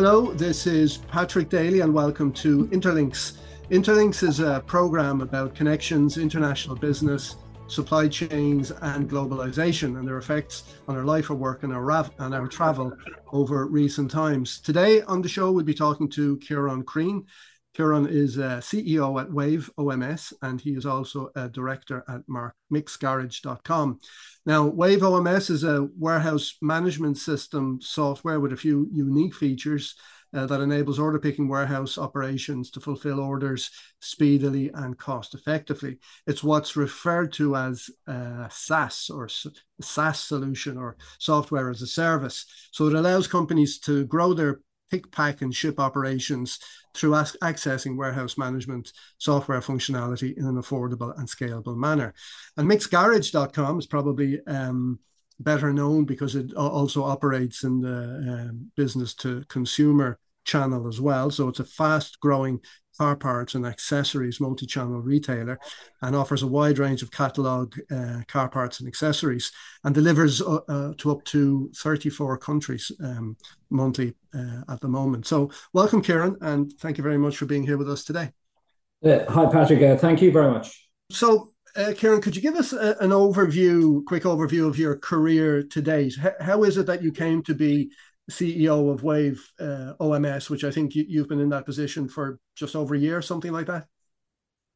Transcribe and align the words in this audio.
Hello, 0.00 0.32
this 0.32 0.68
is 0.68 0.98
Patrick 0.98 1.48
Daly, 1.48 1.80
and 1.80 1.92
welcome 1.92 2.32
to 2.34 2.68
Interlinks. 2.68 3.38
Interlinks 3.72 4.22
is 4.22 4.38
a 4.38 4.62
program 4.64 5.22
about 5.22 5.56
connections, 5.56 6.18
international 6.18 6.76
business, 6.76 7.34
supply 7.66 8.06
chains, 8.06 8.70
and 8.70 9.10
globalization, 9.10 9.98
and 9.98 10.06
their 10.06 10.18
effects 10.18 10.72
on 10.86 10.96
our 10.96 11.04
life, 11.04 11.32
our 11.32 11.36
work, 11.36 11.64
and 11.64 11.72
our, 11.72 11.90
and 12.20 12.32
our 12.32 12.46
travel 12.46 12.92
over 13.32 13.66
recent 13.66 14.08
times. 14.08 14.60
Today 14.60 15.02
on 15.02 15.20
the 15.20 15.28
show, 15.28 15.50
we'll 15.50 15.64
be 15.64 15.74
talking 15.74 16.08
to 16.10 16.38
Ciaran 16.38 16.84
Crean. 16.84 17.24
Ciaran 17.76 18.06
is 18.06 18.38
a 18.38 18.60
CEO 18.60 19.20
at 19.20 19.32
Wave 19.32 19.68
OMS, 19.76 20.32
and 20.42 20.60
he 20.60 20.74
is 20.74 20.86
also 20.86 21.30
a 21.34 21.48
director 21.48 22.04
at 22.08 22.20
MicksGarage.com. 22.72 23.98
Now, 24.48 24.64
Wave 24.64 25.00
OMS 25.00 25.50
is 25.50 25.62
a 25.62 25.90
warehouse 25.98 26.56
management 26.62 27.18
system 27.18 27.80
software 27.82 28.40
with 28.40 28.54
a 28.54 28.56
few 28.56 28.88
unique 28.90 29.34
features 29.34 29.94
uh, 30.32 30.46
that 30.46 30.62
enables 30.62 30.98
order 30.98 31.18
picking 31.18 31.48
warehouse 31.48 31.98
operations 31.98 32.70
to 32.70 32.80
fulfill 32.80 33.20
orders 33.20 33.70
speedily 34.00 34.70
and 34.72 34.96
cost 34.96 35.34
effectively. 35.34 35.98
It's 36.26 36.42
what's 36.42 36.76
referred 36.76 37.30
to 37.34 37.56
as 37.56 37.90
uh, 38.06 38.48
SaaS 38.48 39.10
or 39.10 39.28
SaaS 39.82 40.20
solution 40.20 40.78
or 40.78 40.96
software 41.18 41.68
as 41.68 41.82
a 41.82 41.86
service. 41.86 42.46
So 42.70 42.86
it 42.86 42.94
allows 42.94 43.28
companies 43.28 43.78
to 43.80 44.06
grow 44.06 44.32
their 44.32 44.62
pick, 44.90 45.10
pack, 45.12 45.42
and 45.42 45.54
ship 45.54 45.78
operations 45.78 46.58
through 46.94 47.12
accessing 47.12 47.96
warehouse 47.96 48.38
management 48.38 48.92
software 49.18 49.60
functionality 49.60 50.36
in 50.36 50.44
an 50.44 50.56
affordable 50.56 51.16
and 51.18 51.28
scalable 51.28 51.76
manner. 51.76 52.14
And 52.56 52.68
MicksGarage.com 52.68 53.78
is 53.78 53.86
probably 53.86 54.40
um, 54.46 54.98
better 55.40 55.72
known 55.72 56.04
because 56.04 56.34
it 56.34 56.52
also 56.54 57.04
operates 57.04 57.64
in 57.64 57.80
the 57.80 58.48
uh, 58.50 58.54
business 58.76 59.14
to 59.14 59.44
consumer 59.48 60.18
channel 60.44 60.88
as 60.88 61.00
well. 61.00 61.30
So 61.30 61.48
it's 61.48 61.60
a 61.60 61.64
fast 61.64 62.18
growing 62.20 62.60
car 62.98 63.16
parts 63.16 63.54
and 63.54 63.64
accessories 63.64 64.40
multi-channel 64.40 65.00
retailer 65.00 65.58
and 66.02 66.16
offers 66.16 66.42
a 66.42 66.46
wide 66.46 66.78
range 66.78 67.02
of 67.02 67.10
catalog 67.10 67.74
uh, 67.90 68.20
car 68.26 68.48
parts 68.48 68.80
and 68.80 68.88
accessories 68.88 69.52
and 69.84 69.94
delivers 69.94 70.42
uh, 70.42 70.56
uh, 70.68 70.92
to 70.98 71.12
up 71.12 71.22
to 71.24 71.70
34 71.76 72.38
countries 72.38 72.90
um, 73.02 73.36
monthly 73.70 74.14
uh, 74.34 74.62
at 74.68 74.80
the 74.80 74.88
moment. 74.88 75.26
So 75.26 75.50
welcome 75.72 76.02
Ciaran 76.02 76.36
and 76.40 76.72
thank 76.80 76.98
you 76.98 77.04
very 77.04 77.18
much 77.18 77.36
for 77.36 77.46
being 77.46 77.64
here 77.64 77.78
with 77.78 77.88
us 77.88 78.04
today. 78.04 78.32
Uh, 79.04 79.20
hi 79.28 79.46
patrick. 79.46 79.80
Uh, 79.80 79.96
thank 79.96 80.20
you 80.20 80.32
very 80.32 80.50
much. 80.50 80.88
So 81.10 81.52
Ciaran, 81.76 82.20
could 82.20 82.34
you 82.34 82.42
give 82.42 82.56
us 82.56 82.72
a, 82.72 82.96
an 82.98 83.10
overview, 83.10 84.04
quick 84.06 84.24
overview 84.24 84.66
of 84.66 84.76
your 84.76 84.96
career 84.96 85.62
to 85.62 85.80
date? 85.80 86.14
H- 86.20 86.32
how 86.40 86.64
is 86.64 86.76
it 86.76 86.86
that 86.86 87.02
you 87.02 87.12
came 87.12 87.44
to 87.44 87.54
be 87.54 87.92
CEO 88.30 88.92
of 88.92 89.02
Wave 89.02 89.52
uh, 89.58 89.94
OMS, 90.00 90.50
which 90.50 90.64
I 90.64 90.70
think 90.70 90.94
you, 90.94 91.18
have 91.18 91.28
been 91.28 91.40
in 91.40 91.48
that 91.50 91.64
position 91.64 92.08
for 92.08 92.38
just 92.54 92.76
over 92.76 92.94
a 92.94 92.98
year, 92.98 93.22
something 93.22 93.52
like 93.52 93.66
that. 93.66 93.86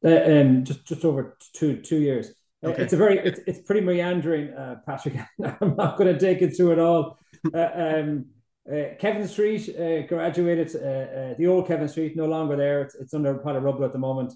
Uh, 0.03 0.41
um, 0.41 0.65
just 0.65 0.85
just 0.85 1.05
over 1.05 1.37
two 1.53 1.77
two 1.77 1.99
years. 1.99 2.31
Uh, 2.63 2.69
okay. 2.69 2.83
It's 2.83 2.93
a 2.93 2.97
very 2.97 3.19
it's, 3.19 3.39
it's 3.47 3.59
pretty 3.59 3.81
meandering, 3.81 4.53
uh, 4.53 4.77
Patrick. 4.85 5.15
I'm 5.61 5.75
not 5.75 5.97
going 5.97 6.13
to 6.13 6.19
take 6.19 6.41
it 6.41 6.55
through 6.55 6.73
it 6.73 6.79
all. 6.79 7.19
Uh, 7.53 7.71
um, 7.75 8.25
uh, 8.71 8.95
Kevin 8.97 9.27
Street 9.27 9.69
graduated. 10.07 10.69
the 10.69 11.45
old 11.45 11.67
Kevin 11.67 11.89
Street, 11.89 12.15
no 12.15 12.25
longer 12.25 12.55
there. 12.55 12.81
It's, 12.83 12.95
it's 12.95 13.13
under 13.13 13.31
a 13.31 13.39
pile 13.39 13.57
of 13.57 13.63
rubble 13.63 13.83
at 13.83 13.91
the 13.91 13.99
moment. 13.99 14.31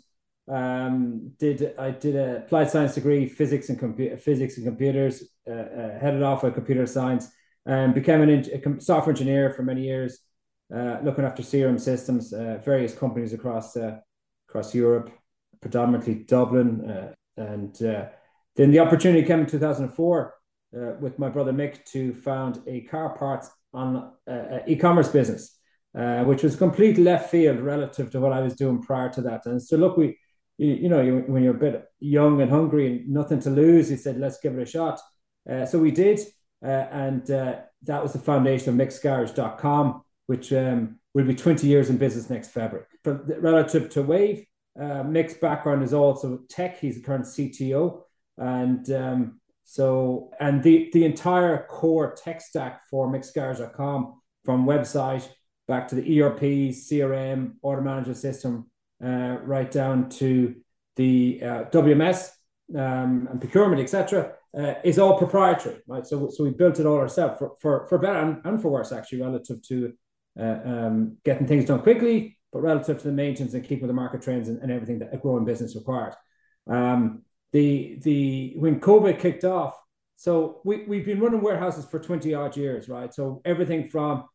Um, 0.52 1.32
did 1.40 1.74
I 1.80 1.92
did 1.92 2.18
a 2.18 2.40
applied 2.40 2.70
science 2.70 2.96
degree, 2.96 3.30
physics 3.30 3.70
and 3.70 3.80
computer 3.80 4.18
physics 4.18 4.58
and 4.58 4.66
computers. 4.66 5.24
headed 5.46 6.22
off 6.22 6.44
with 6.44 6.56
computer 6.56 6.86
science 6.86 7.30
um, 7.68 7.94
became 7.94 8.22
an 8.22 8.30
a 8.30 8.82
software 8.82 9.12
engineer 9.14 9.52
for 9.52 9.62
many 9.62 9.84
years, 9.84 10.20
uh, 10.74 10.98
looking 11.04 11.26
after 11.26 11.44
CRM 11.44 11.80
systems, 11.80 12.34
uh, 12.34 12.60
various 12.64 12.94
companies 12.96 13.34
across 13.34 13.76
uh, 13.76 13.98
across 14.48 14.74
Europe, 14.74 15.12
predominantly 15.62 16.16
Dublin, 16.16 16.90
uh, 16.90 17.14
and 17.36 17.82
uh, 17.84 18.06
then 18.56 18.72
the 18.72 18.80
opportunity 18.80 19.26
came 19.26 19.42
in 19.42 19.46
2004 19.46 20.34
uh, 20.76 20.80
with 21.00 21.20
my 21.20 21.30
brother 21.30 21.52
Mick 21.52 21.84
to 21.86 22.14
found 22.16 22.62
a 22.68 22.82
car 22.82 23.16
parts 23.18 23.50
on 23.74 24.14
e-commerce 24.66 25.10
business, 25.10 25.58
which 25.94 26.42
was 26.42 26.56
complete 26.56 26.98
left 26.98 27.30
field 27.30 27.60
relative 27.60 28.10
to 28.12 28.20
what 28.20 28.34
I 28.34 28.40
was 28.40 28.56
doing 28.56 28.82
prior 28.82 29.10
to 29.10 29.22
that. 29.22 29.46
And 29.46 29.62
so, 29.62 29.76
look, 29.78 29.98
we, 29.98 30.18
you, 30.58 30.90
know, 30.90 31.20
when 31.28 31.44
you're 31.44 31.56
a 31.56 31.60
bit 31.60 31.86
young 32.00 32.42
and 32.42 32.50
hungry 32.50 32.88
and 32.88 33.10
nothing 33.10 33.40
to 33.42 33.50
lose, 33.50 33.90
he 33.90 33.98
said, 33.98 34.20
let's 34.20 34.40
give 34.40 34.58
it 34.58 34.62
a 34.62 34.66
shot. 34.66 35.00
so 35.68 35.78
we 35.78 35.92
did. 35.92 36.22
Uh, 36.64 36.88
and 36.92 37.30
uh, 37.30 37.56
that 37.84 38.02
was 38.02 38.14
the 38.14 38.20
foundation 38.20 38.70
of 38.70 38.88
MicksGarage.com, 38.88 40.02
which 40.26 40.52
um, 40.54 41.00
will 41.14 41.26
be 41.26 41.36
20 41.36 41.68
years 41.68 41.90
in 41.90 41.98
business 41.98 42.30
next 42.30 42.50
February. 42.50 42.88
For, 43.04 43.14
relative 43.40 43.90
to 43.92 44.02
Wave, 44.02 44.46
uh, 44.80 45.04
Mick's 45.04 45.36
background 45.36 45.84
is 45.84 45.94
also 45.94 46.40
tech. 46.50 46.80
He's 46.80 46.96
the 46.96 47.02
current 47.02 47.26
CTO. 47.26 48.02
And 48.38 48.90
um, 48.92 49.40
so, 49.64 50.32
and 50.40 50.64
the, 50.64 50.90
the 50.94 51.06
entire 51.06 51.66
core 51.68 52.16
tech 52.16 52.42
stack 52.42 52.88
for 52.90 53.12
MicksGarage.com 53.12 54.22
from 54.46 54.66
website 54.66 55.28
back 55.68 55.88
to 55.90 55.96
the 55.96 56.22
ERP, 56.22 56.40
CRM, 56.40 57.56
order 57.62 57.82
management 57.82 58.18
system, 58.18 58.70
uh, 59.04 59.38
right 59.44 59.70
down 59.70 60.10
to 60.10 60.56
the 60.96 61.40
uh, 61.44 61.64
WMS 61.66 62.32
um, 62.76 63.28
and 63.30 63.40
procurement, 63.40 63.82
etc 63.82 64.37
uh, 64.58 64.76
is 64.84 65.00
all 65.00 65.18
proprietary, 65.18 65.80
right? 65.88 66.06
So, 66.06 66.30
so 66.30 66.44
we 66.44 66.52
built 66.52 66.80
it 66.80 66.86
all 66.86 66.98
ourselves 66.98 67.38
for, 67.40 67.54
for, 67.62 67.88
for 67.88 67.98
better 67.98 68.20
and, 68.20 68.42
and 68.46 68.62
for 68.62 68.70
worse, 68.70 68.92
actually, 68.92 69.22
relative 69.22 69.62
to 69.64 69.94
uh, 70.40 70.60
um, 70.64 71.18
getting 71.24 71.48
things 71.48 71.66
done 71.66 71.82
quickly, 71.82 72.38
but 72.54 72.62
relative 72.62 72.98
to 73.00 73.08
the 73.08 73.14
maintenance 73.14 73.54
and 73.54 73.64
keeping 73.64 73.88
the 73.88 73.94
market 73.94 74.22
trends 74.22 74.48
and, 74.48 74.62
and 74.62 74.72
everything 74.72 75.00
that 75.00 75.14
a 75.14 75.18
growing 75.18 75.46
business 75.46 75.76
requires. 75.76 76.14
Um, 76.68 77.24
the 77.54 77.98
the 78.02 78.54
when 78.58 78.80
COVID 78.80 79.20
kicked 79.20 79.46
off, 79.46 79.74
so 80.16 80.62
we 80.66 80.84
we've 80.86 81.06
been 81.06 81.20
running 81.20 81.42
warehouses 81.42 81.86
for 81.86 82.00
twenty 82.00 82.34
odd 82.34 82.58
years, 82.58 82.90
right? 82.90 83.14
So 83.14 83.42
everything 83.46 83.88
from 83.88 84.26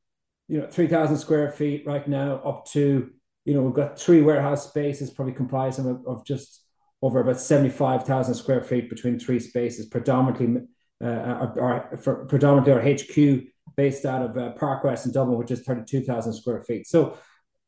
you 0.49 0.61
know 0.61 0.67
three 0.67 0.87
thousand 0.87 1.19
square 1.19 1.51
feet 1.53 1.85
right 1.87 2.07
now 2.09 2.37
up 2.37 2.65
to 2.73 3.11
you 3.45 3.55
know 3.55 3.63
we've 3.63 3.75
got 3.75 3.99
three 3.99 4.23
warehouse 4.23 4.69
spaces, 4.69 5.11
probably 5.11 5.35
comprising 5.35 5.87
of, 5.87 6.07
of 6.07 6.25
just 6.25 6.62
over 7.03 7.21
about 7.21 7.41
75,000 7.41 8.35
square 8.35 8.63
feet 8.63 8.89
between 8.89 9.19
three 9.19 9.41
spaces, 9.41 9.87
predominantly 9.87 10.63
uh, 11.03 11.07
our, 11.07 11.61
our, 11.61 11.97
for 11.97 12.25
predominantly 12.27 12.73
our 12.73 12.81
HQ 12.81 13.45
based 13.77 14.05
out 14.05 14.23
of 14.23 14.37
uh, 14.37 14.53
Park 14.53 14.85
West 14.85 15.05
in 15.05 15.13
Dublin, 15.13 15.37
which 15.37 15.51
is 15.51 15.63
32,000 15.63 16.33
square 16.33 16.63
feet. 16.63 16.87
So 16.87 17.19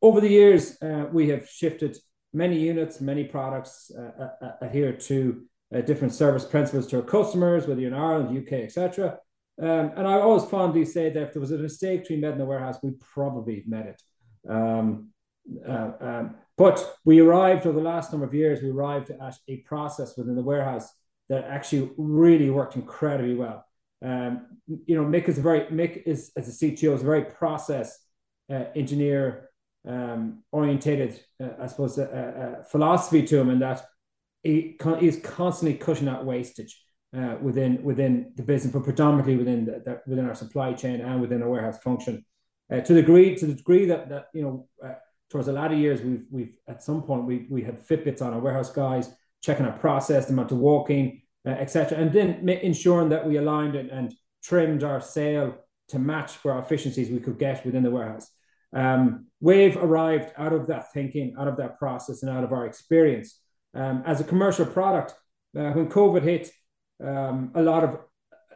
over 0.00 0.20
the 0.20 0.28
years, 0.28 0.80
uh, 0.80 1.06
we 1.12 1.28
have 1.30 1.48
shifted 1.48 1.96
many 2.32 2.60
units, 2.60 3.00
many 3.00 3.24
products 3.24 3.90
uh, 3.96 4.22
uh, 4.22 4.46
uh 4.46 4.52
adhere 4.60 4.92
to 4.92 5.44
different 5.86 6.14
service 6.14 6.44
principles 6.44 6.86
to 6.86 6.96
our 6.96 7.02
customers, 7.02 7.66
whether 7.66 7.80
you're 7.80 7.92
in 7.92 7.98
Ireland, 7.98 8.38
UK, 8.38 8.52
etc. 8.52 9.18
Um, 9.60 9.90
and 9.96 10.06
I 10.06 10.20
always 10.20 10.44
fondly 10.44 10.84
say 10.84 11.10
that 11.10 11.22
if 11.22 11.32
there 11.32 11.40
was 11.40 11.50
a 11.50 11.58
mistake 11.58 12.04
to 12.04 12.14
be 12.14 12.20
made 12.20 12.32
in 12.32 12.38
the 12.38 12.44
warehouse, 12.44 12.78
we 12.80 12.92
probably 13.12 13.64
met 13.66 13.86
it. 13.86 14.02
Um, 14.48 15.08
um, 15.66 16.36
but 16.56 16.96
we 17.04 17.20
arrived 17.20 17.66
over 17.66 17.78
the 17.78 17.84
last 17.84 18.12
number 18.12 18.26
of 18.26 18.34
years, 18.34 18.62
we 18.62 18.70
arrived 18.70 19.10
at 19.10 19.36
a 19.48 19.58
process 19.58 20.16
within 20.16 20.36
the 20.36 20.42
warehouse 20.42 20.92
that 21.28 21.44
actually 21.44 21.90
really 21.96 22.50
worked 22.50 22.76
incredibly 22.76 23.34
well. 23.34 23.64
Um, 24.04 24.46
you 24.66 24.94
know, 24.94 25.04
Mick 25.04 25.28
is 25.28 25.38
a 25.38 25.42
very 25.42 25.60
Mick 25.66 26.02
is 26.06 26.30
as 26.36 26.48
a 26.48 26.50
CTO 26.66 26.94
is 26.94 27.02
a 27.02 27.06
very 27.06 27.24
process 27.24 27.98
uh, 28.50 28.64
engineer 28.76 29.50
um, 29.86 30.42
orientated, 30.52 31.20
uh, 31.42 31.50
I 31.60 31.66
suppose, 31.66 31.98
uh, 31.98 32.02
uh 32.02 32.64
philosophy 32.64 33.22
to 33.26 33.38
him, 33.38 33.50
and 33.50 33.62
that 33.62 33.84
he 34.42 34.76
is 35.00 35.20
constantly 35.20 35.76
cutting 35.78 36.08
out 36.08 36.26
wastage 36.26 36.78
uh, 37.16 37.36
within 37.40 37.82
within 37.82 38.32
the 38.36 38.42
business, 38.42 38.72
but 38.72 38.84
predominantly 38.84 39.36
within 39.36 39.64
the, 39.64 39.82
the, 39.84 40.00
within 40.06 40.26
our 40.26 40.34
supply 40.34 40.72
chain 40.74 41.00
and 41.00 41.20
within 41.20 41.42
our 41.42 41.48
warehouse 41.48 41.78
function. 41.78 42.24
Uh, 42.70 42.80
to 42.80 42.94
the 42.94 43.00
degree 43.00 43.34
to 43.34 43.46
the 43.46 43.54
degree 43.54 43.86
that 43.86 44.08
that 44.08 44.26
you 44.34 44.42
know 44.42 44.68
towards 45.34 45.48
the 45.48 45.52
latter 45.52 45.74
years, 45.74 46.00
we've 46.00 46.26
we've 46.30 46.56
at 46.68 46.80
some 46.80 47.02
point 47.02 47.24
we 47.24 47.48
we 47.50 47.60
had 47.64 47.84
Fitbits 47.84 48.22
on 48.22 48.32
our 48.32 48.38
warehouse 48.38 48.70
guys 48.70 49.10
checking 49.42 49.66
our 49.66 49.76
process, 49.76 50.26
the 50.26 50.32
amount 50.32 50.52
of 50.52 50.58
walking, 50.58 51.22
uh, 51.44 51.50
etc., 51.50 51.98
and 51.98 52.12
then 52.12 52.48
ensuring 52.48 53.08
that 53.08 53.26
we 53.26 53.36
aligned 53.36 53.74
and, 53.74 53.90
and 53.90 54.14
trimmed 54.44 54.84
our 54.84 55.00
sale 55.00 55.56
to 55.88 55.98
match 55.98 56.30
for 56.36 56.52
our 56.52 56.60
efficiencies 56.60 57.10
we 57.10 57.18
could 57.18 57.36
get 57.36 57.66
within 57.66 57.82
the 57.82 57.90
warehouse. 57.90 58.30
Um, 58.72 59.26
Wave 59.40 59.76
arrived 59.76 60.32
out 60.38 60.52
of 60.52 60.68
that 60.68 60.92
thinking, 60.92 61.34
out 61.36 61.48
of 61.48 61.56
that 61.56 61.80
process, 61.80 62.22
and 62.22 62.30
out 62.30 62.44
of 62.44 62.52
our 62.52 62.64
experience 62.64 63.40
um, 63.74 64.04
as 64.06 64.20
a 64.20 64.24
commercial 64.24 64.66
product. 64.66 65.14
Uh, 65.58 65.72
when 65.72 65.88
COVID 65.88 66.22
hit, 66.22 66.48
um, 67.04 67.50
a 67.56 67.62
lot 67.62 67.82
of 67.82 67.98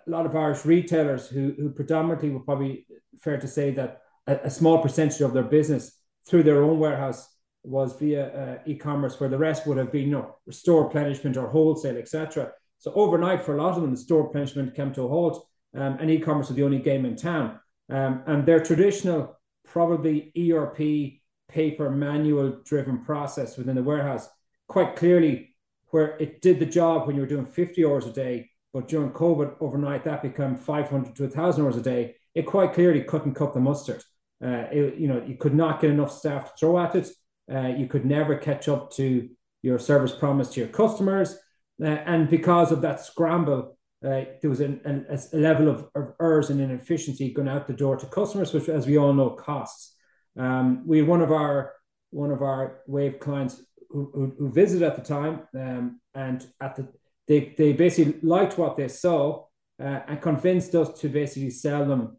a 0.07 0.11
lot 0.11 0.27
of 0.27 0.37
Irish 0.37 0.65
retailers 0.65 1.27
who 1.27 1.55
who 1.59 1.71
predominantly 1.71 2.31
were 2.31 2.47
probably 2.51 2.87
fair 3.21 3.37
to 3.37 3.49
say 3.49 3.73
that 3.73 4.01
a, 4.29 4.35
a 4.45 4.51
small 4.51 4.79
percentage 4.79 5.21
of 5.21 5.33
their 5.33 5.51
business 5.59 5.98
through 6.29 6.43
their 6.43 6.63
own 6.63 6.79
warehouse 6.79 7.29
was 7.65 7.99
via 7.99 8.29
uh, 8.29 8.59
e-commerce, 8.67 9.19
where 9.19 9.29
the 9.29 9.39
rest 9.39 9.67
would 9.67 9.79
have 9.79 9.93
been 9.93 10.07
you 10.07 10.13
know, 10.13 10.37
store 10.51 10.85
replenishment 10.85 11.37
or 11.37 11.49
wholesale, 11.49 11.97
etc. 11.97 12.53
So 12.79 12.93
overnight, 12.95 13.43
for 13.43 13.57
a 13.57 13.63
lot 13.63 13.77
of 13.77 13.83
them, 13.83 13.91
the 13.91 13.97
store 13.97 14.23
replenishment 14.23 14.75
came 14.75 14.93
to 14.95 15.03
a 15.03 15.09
halt, 15.09 15.47
um, 15.75 15.97
and 16.01 16.11
e-commerce 16.11 16.49
was 16.49 16.57
the 16.57 16.63
only 16.63 16.79
game 16.79 17.05
in 17.05 17.17
town. 17.17 17.59
Um, 17.91 18.23
and 18.27 18.47
their 18.47 18.61
traditional 18.61 19.39
probably 19.65 20.33
ERP, 20.37 21.21
paper, 21.49 21.91
manual 21.91 22.61
driven 22.65 23.05
process 23.05 23.57
within 23.57 23.77
the 23.77 23.83
warehouse, 23.83 24.29
quite 24.67 24.97
clearly 24.97 25.57
where 25.91 26.17
it 26.19 26.41
did 26.43 26.59
the 26.59 26.67
job 26.67 27.07
when 27.07 27.17
you 27.17 27.23
were 27.23 27.29
doing 27.29 27.47
50 27.47 27.85
hours 27.85 28.07
a 28.07 28.13
day, 28.13 28.51
but 28.73 28.89
during 28.89 29.11
COVID 29.11 29.57
overnight, 29.61 30.05
that 30.05 30.23
became 30.23 30.57
500 30.57 31.17
to 31.17 31.23
1,000 31.23 31.65
hours 31.65 31.77
a 31.77 31.83
day. 31.83 32.17
It 32.35 32.47
quite 32.47 32.75
clearly 32.75 33.03
couldn't 33.03 33.35
cut 33.35 33.55
the 33.55 33.61
mustard. 33.61 34.03
Uh, 34.45 34.67
it, 34.71 34.95
you 34.97 35.09
know, 35.09 35.23
you 35.27 35.37
could 35.37 35.55
not 35.55 35.81
get 35.81 35.91
enough 35.91 36.13
staff 36.13 36.45
to 36.45 36.53
throw 36.59 36.79
at 36.79 36.95
it. 36.95 37.09
Uh, 37.53 37.69
you 37.69 37.87
could 37.87 38.05
never 38.05 38.37
catch 38.37 38.69
up 38.69 38.93
to 38.93 39.29
your 39.63 39.79
service 39.79 40.13
promise 40.13 40.51
to 40.51 40.61
your 40.61 40.69
customers. 40.69 41.37
Uh, 41.83 41.87
and 41.87 42.29
because 42.29 42.73
of 42.73 42.83
that 42.83 43.01
scramble, 43.01 43.77
uh, 44.05 44.25
there 44.41 44.51
was 44.51 44.61
an, 44.61 44.81
an, 44.85 45.07
a 45.11 45.37
level 45.37 45.69
of, 45.69 45.89
of 45.95 46.15
errors 46.21 46.51
and 46.51 46.61
inefficiency 46.61 47.33
going 47.33 47.49
out 47.49 47.67
the 47.67 47.73
door 47.73 47.97
to 47.97 48.07
customers, 48.07 48.53
which, 48.53 48.69
as 48.69 48.87
we 48.87 48.97
all 48.97 49.13
know, 49.13 49.31
costs. 49.31 49.97
Um, 50.37 50.87
we 50.87 51.03
one 51.03 51.21
of 51.21 51.33
our 51.33 51.73
one 52.11 52.31
of 52.31 52.43
our 52.43 52.81
Wave 52.87 53.19
clients 53.19 53.61
who, 53.91 54.11
who, 54.15 54.35
who 54.39 54.51
visited 54.51 54.87
at 54.87 54.97
the 54.97 55.03
time, 55.03 55.41
um, 55.55 56.01
and 56.15 56.47
at 56.61 56.77
the 56.77 56.89
they 57.27 57.55
they 57.59 57.73
basically 57.73 58.21
liked 58.23 58.57
what 58.57 58.77
they 58.77 58.87
saw 58.87 59.45
uh, 59.81 60.01
and 60.07 60.23
convinced 60.23 60.75
us 60.75 60.99
to 61.01 61.09
basically 61.09 61.51
sell 61.51 61.85
them 61.85 62.17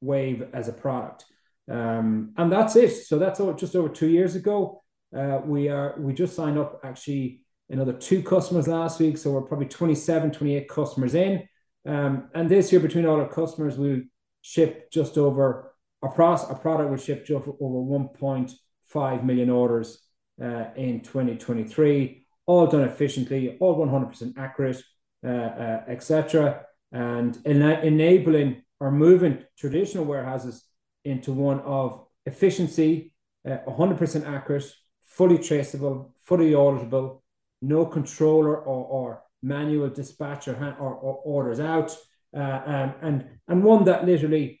Wave 0.00 0.48
as 0.52 0.68
a 0.68 0.72
product, 0.72 1.24
um, 1.70 2.32
and 2.36 2.50
that's 2.50 2.76
it. 2.76 2.90
So 2.90 3.18
that's 3.18 3.40
all, 3.40 3.52
just 3.54 3.76
over 3.76 3.88
two 3.88 4.08
years 4.08 4.34
ago. 4.34 4.82
Uh, 5.16 5.40
we 5.44 5.68
are 5.68 5.96
we 5.98 6.12
just 6.12 6.36
signed 6.36 6.58
up 6.58 6.80
actually 6.84 7.40
another 7.70 7.92
two 7.92 8.22
customers 8.22 8.68
last 8.68 9.00
week. 9.00 9.18
So 9.18 9.30
we're 9.30 9.42
probably 9.42 9.66
27, 9.66 10.30
28 10.32 10.68
customers 10.68 11.14
in. 11.14 11.48
Um, 11.86 12.28
and 12.34 12.48
this 12.48 12.72
year, 12.72 12.80
between 12.80 13.06
all 13.06 13.20
our 13.20 13.28
customers, 13.28 13.76
we'll 13.76 14.02
ship 14.42 14.90
just 14.90 15.18
over 15.18 15.74
our, 16.02 16.10
pros- 16.10 16.44
our 16.44 16.54
product 16.58 16.90
will 16.90 16.96
ship 16.96 17.26
just 17.26 17.48
over 17.60 17.78
1.5 17.78 19.24
million 19.24 19.50
orders 19.50 19.98
uh, 20.42 20.66
in 20.76 21.00
2023, 21.00 22.24
all 22.46 22.66
done 22.66 22.82
efficiently, 22.82 23.56
all 23.60 23.76
100% 23.76 24.34
accurate, 24.38 24.82
uh, 25.24 25.28
uh, 25.28 25.84
etc. 25.88 26.64
And 26.92 27.38
ena- 27.44 27.80
enabling 27.82 28.62
or 28.80 28.90
moving 28.90 29.44
traditional 29.56 30.04
warehouses 30.04 30.64
into 31.04 31.32
one 31.32 31.60
of 31.60 32.06
efficiency, 32.26 33.12
100% 33.46 34.24
uh, 34.24 34.28
accurate, 34.28 34.72
fully 35.06 35.38
traceable, 35.38 36.14
fully 36.22 36.52
auditable, 36.52 37.22
no 37.62 37.84
controller 37.84 38.56
or, 38.56 38.84
or 38.84 39.22
manual 39.42 39.88
dispatch 39.88 40.48
or, 40.48 40.54
or, 40.78 40.94
or 40.94 41.14
orders 41.24 41.60
out, 41.60 41.96
uh, 42.36 42.60
um, 42.66 42.94
and 43.00 43.26
and 43.48 43.64
one 43.64 43.84
that 43.84 44.04
literally 44.04 44.60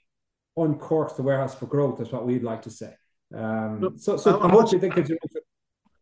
uncorks 0.58 1.16
the 1.16 1.22
warehouse 1.22 1.54
for 1.54 1.66
growth 1.66 2.00
is 2.00 2.10
what 2.10 2.26
we'd 2.26 2.42
like 2.42 2.62
to 2.62 2.70
say. 2.70 2.92
Um, 3.34 3.94
so, 3.98 4.16
so 4.16 4.40
uh, 4.40 4.48
what's, 4.48 4.72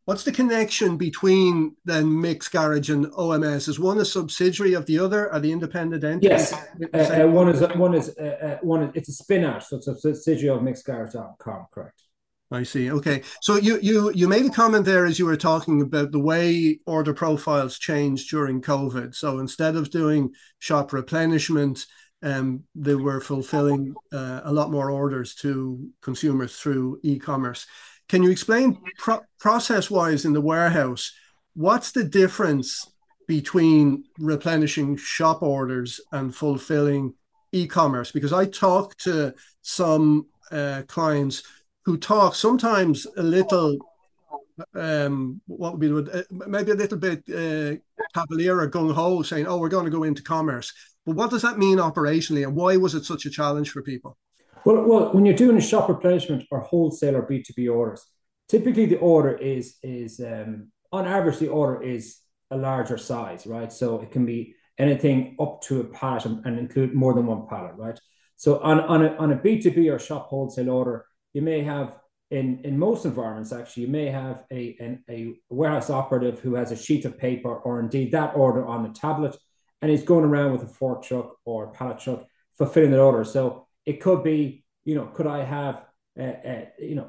what's 0.07 0.25
the 0.25 0.33
connection 0.33 0.97
between 0.97 1.77
then 1.85 2.07
Micks 2.07 2.49
Garage 2.49 2.89
and 2.89 3.07
OMS? 3.13 3.69
Is 3.69 3.79
one 3.79 3.99
a 3.99 4.05
subsidiary 4.05 4.73
of 4.73 4.87
the 4.87 4.99
other? 4.99 5.31
Are 5.31 5.41
the 5.41 5.53
independent 5.53 6.03
entities? 6.03 6.53
Yes, 6.53 7.11
uh, 7.11 7.25
uh, 7.25 7.29
one 7.29 7.49
is 7.51 7.61
one 7.77 7.95
is 7.95 8.17
uh, 8.19 8.23
uh, 8.23 8.59
one. 8.63 8.85
Is, 8.85 8.91
it's 8.95 9.09
a 9.11 9.13
spin 9.13 9.45
out, 9.45 9.63
so 9.63 9.77
it's 9.77 9.89
a 9.89 9.97
subsidiary 9.97 10.57
of 10.57 10.63
MicksGarage.com. 10.63 11.67
Correct. 11.71 12.03
I 12.51 12.63
see. 12.63 12.91
Okay. 12.93 13.23
So 13.43 13.57
you 13.57 13.79
you 13.83 14.13
you 14.13 14.29
made 14.29 14.47
a 14.47 14.51
comment 14.51 14.85
there 14.85 15.05
as 15.05 15.19
you 15.19 15.27
were 15.27 15.37
talking 15.37 15.83
about 15.83 16.13
the 16.13 16.21
way 16.21 16.79
order 16.87 17.13
profiles 17.13 17.79
changed 17.79 18.31
during 18.31 18.63
COVID. 18.63 19.15
So 19.15 19.41
instead 19.41 19.75
of 19.75 19.91
doing 19.91 20.33
shop 20.61 20.93
replenishment, 20.93 21.85
um, 22.23 22.63
they 22.77 22.95
were 22.95 23.21
fulfilling 23.21 23.95
uh, 24.13 24.43
a 24.45 24.53
lot 24.53 24.71
more 24.71 24.91
orders 24.91 25.35
to 25.37 25.91
consumers 26.03 26.57
through 26.57 27.01
e-commerce. 27.03 27.67
Can 28.09 28.23
you 28.23 28.31
explain 28.31 28.79
pro- 28.99 29.23
process-wise 29.39 30.25
in 30.25 30.33
the 30.33 30.41
warehouse 30.41 31.13
what's 31.55 31.93
the 31.93 32.05
difference 32.05 32.87
between 33.27 34.05
replenishing 34.19 34.97
shop 34.97 35.43
orders 35.43 36.01
and 36.13 36.35
fulfilling 36.35 37.15
e-commerce? 37.53 38.13
Because 38.13 38.33
I 38.33 38.45
talked 38.47 39.01
to 39.05 39.35
some 39.63 40.27
uh, 40.53 40.83
clients 40.87 41.43
who 41.85 41.97
talk 41.97 42.35
sometimes 42.35 43.07
a 43.17 43.23
little 43.23 43.79
um, 44.75 45.41
what 45.47 45.79
would 45.79 45.81
be 45.81 46.19
uh, 46.19 46.23
maybe 46.31 46.71
a 46.71 46.75
little 46.75 46.99
bit 46.99 47.19
uh, 47.29 47.77
cavalier 48.15 48.59
or 48.59 48.71
gung 48.71 48.95
ho, 48.95 49.23
saying, 49.23 49.47
"Oh, 49.47 49.59
we're 49.59 49.69
going 49.69 49.85
to 49.85 49.91
go 49.91 50.03
into 50.05 50.23
commerce." 50.23 50.73
But 51.05 51.15
what 51.15 51.31
does 51.31 51.43
that 51.43 51.59
mean 51.59 51.77
operationally, 51.77 52.43
and 52.43 52.57
why 52.57 52.77
was 52.79 52.95
it 52.95 53.05
such 53.05 53.27
a 53.27 53.31
challenge 53.31 53.71
for 53.71 53.83
people? 53.83 54.17
Well, 54.67 54.83
well, 54.83 55.13
when 55.13 55.25
you're 55.25 55.37
doing 55.37 55.57
a 55.57 55.61
shop 55.61 55.89
replenishment 55.89 56.43
or 56.51 56.59
wholesale 56.59 57.15
or 57.15 57.23
B 57.23 57.41
two 57.41 57.53
B 57.55 57.69
orders, 57.69 58.05
typically 58.49 58.87
the 58.87 58.99
order 58.99 59.37
is 59.37 59.77
is 59.85 60.19
um, 60.19 60.73
on 60.91 61.07
average 61.07 61.39
the 61.39 61.47
order 61.47 61.81
is 61.81 62.19
a 62.51 62.57
larger 62.57 62.99
size, 62.99 63.47
right? 63.47 63.73
So 63.73 64.01
it 64.01 64.11
can 64.11 64.27
be 64.27 64.57
anything 64.77 65.37
up 65.39 65.63
to 65.63 65.83
a 65.83 65.85
pallet 65.85 66.25
and, 66.25 66.59
include 66.59 66.95
more 66.95 67.15
than 67.15 67.27
one 67.27 67.47
pallet, 67.47 67.77
right? 67.77 67.97
So 68.35 68.59
on 68.59 68.81
on 68.81 69.05
a 69.05 69.15
on 69.19 69.31
a 69.31 69.37
B 69.37 69.63
two 69.63 69.71
B 69.71 69.89
or 69.89 70.01
shop 70.01 70.27
wholesale 70.27 70.71
order, 70.71 71.07
you 71.33 71.43
may 71.43 71.63
have 71.63 71.97
in 72.33 72.61
in 72.65 72.77
most 72.77 73.05
environments 73.05 73.53
actually 73.53 73.85
you 73.85 73.89
may 73.89 74.07
have 74.07 74.47
a 74.51 74.77
an, 74.81 75.05
a 75.09 75.37
warehouse 75.49 75.91
operative 75.91 76.41
who 76.41 76.57
has 76.57 76.73
a 76.73 76.77
sheet 76.77 77.05
of 77.05 77.17
paper 77.17 77.55
or 77.55 77.79
indeed 77.79 78.11
that 78.11 78.35
order 78.35 78.67
on 78.67 78.85
a 78.85 78.93
tablet 78.93 79.37
and 79.81 79.93
he's 79.93 80.03
going 80.03 80.25
around 80.25 80.51
with 80.51 80.65
a 80.65 80.67
fork 80.67 81.05
truck 81.05 81.37
or 81.45 81.73
pallet 81.73 82.01
truck 82.01 82.25
fulfilling 82.59 82.91
that 82.91 82.99
order 82.99 83.23
so 83.23 83.66
it 83.87 84.01
could 84.01 84.23
be 84.23 84.65
you 84.85 84.95
know 84.95 85.07
could 85.07 85.27
i 85.27 85.43
have 85.43 85.85
uh, 86.19 86.23
uh, 86.23 86.65
you 86.79 86.95
know 86.95 87.09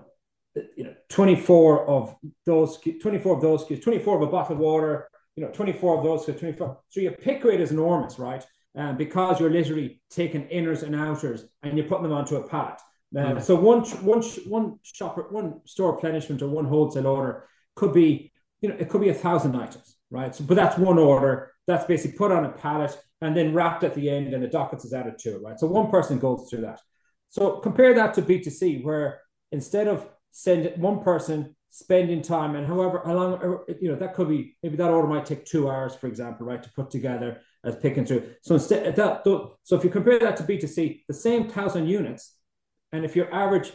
you 0.76 0.84
know 0.84 0.94
24 1.10 1.88
of 1.88 2.16
those 2.46 2.80
24 3.02 3.36
of 3.36 3.42
those 3.42 3.66
24 3.66 4.16
of 4.16 4.28
a 4.28 4.32
bottle 4.32 4.54
of 4.54 4.60
water 4.60 5.08
you 5.36 5.44
know 5.44 5.52
24 5.52 5.98
of 5.98 6.04
those 6.04 6.26
24 6.26 6.80
so 6.88 7.00
your 7.00 7.12
pick 7.12 7.44
rate 7.44 7.62
is 7.62 7.72
enormous 7.72 8.18
right? 8.18 8.46
Um, 8.76 8.96
because 8.96 9.40
you're 9.40 9.50
literally 9.50 10.02
taking 10.12 10.44
inners 10.50 10.84
and 10.84 10.96
outers 10.96 11.46
and 11.64 11.76
you're 11.76 11.88
putting 11.88 12.04
them 12.04 12.12
onto 12.12 12.36
a 12.36 12.48
pallet. 12.48 12.80
Uh, 13.18 13.40
so 13.40 13.56
one 13.56 13.82
one 14.04 14.22
one 14.46 14.78
shopper 14.84 15.24
one 15.32 15.62
store 15.66 15.94
replenishment 15.94 16.42
or 16.44 16.48
one 16.48 16.66
wholesale 16.66 17.08
order 17.08 17.48
could 17.76 17.92
be 17.94 18.32
you 18.62 18.70
know 18.70 18.76
it 18.76 18.90
could 18.90 19.02
be 19.02 19.10
a 19.10 19.14
thousand 19.14 19.56
items, 19.56 19.96
right? 20.12 20.36
So, 20.36 20.44
but 20.44 20.56
that's 20.56 20.78
one 20.78 21.00
order. 21.00 21.54
That's 21.66 21.86
basically 21.86 22.18
put 22.18 22.31
on 22.31 22.46
a 22.46 22.50
pallet 22.50 22.96
and 23.21 23.36
then 23.36 23.54
wrapped 23.54 23.83
at 23.83 23.95
the 23.95 24.09
end, 24.09 24.33
and 24.33 24.44
the 24.44 24.47
dockets 24.47 24.86
is 24.86 24.94
added 24.94 25.18
to 25.19 25.36
it, 25.36 25.42
right? 25.42 25.59
So 25.59 25.68
one 25.68 25.90
person 25.90 26.19
goes 26.19 26.47
through 26.50 26.62
that. 26.62 26.80
So 27.30 27.59
compare 27.59 27.94
that 27.95 28.14
to 28.16 28.21
B 28.21 28.40
two 28.40 28.50
C, 28.50 28.81
where 28.81 29.21
instead 29.52 29.88
of 29.88 30.07
send 30.31 30.71
one 30.78 31.04
person 31.04 31.56
spending 31.69 32.21
time 32.21 32.56
and 32.56 32.66
however 32.66 33.02
how 33.06 33.14
long 33.14 33.33
uh, 33.33 33.74
you 33.80 33.90
know 33.90 33.95
that 33.95 34.14
could 34.14 34.30
be 34.30 34.56
maybe 34.64 34.78
that 34.78 34.90
order 34.90 35.07
might 35.07 35.26
take 35.26 35.45
two 35.45 35.69
hours, 35.69 35.95
for 35.95 36.07
example, 36.07 36.45
right, 36.45 36.64
to 36.64 36.71
put 36.71 36.90
together 36.90 37.42
as 37.66 37.76
picking 37.76 38.06
through. 38.06 38.30
So 38.42 38.56
instead 38.56 38.88
uh, 38.88 38.92
that 38.92 39.57
so 39.64 39.76
if 39.76 39.83
you 39.83 39.90
compare 39.90 40.19
that 40.19 40.38
to 40.38 40.44
B 40.44 40.57
two 40.57 40.68
C, 40.68 41.04
the 41.07 41.14
same 41.14 41.50
thousand 41.50 41.88
units 41.88 42.38
and 42.92 43.04
if 43.04 43.16
your 43.16 43.33
average 43.33 43.71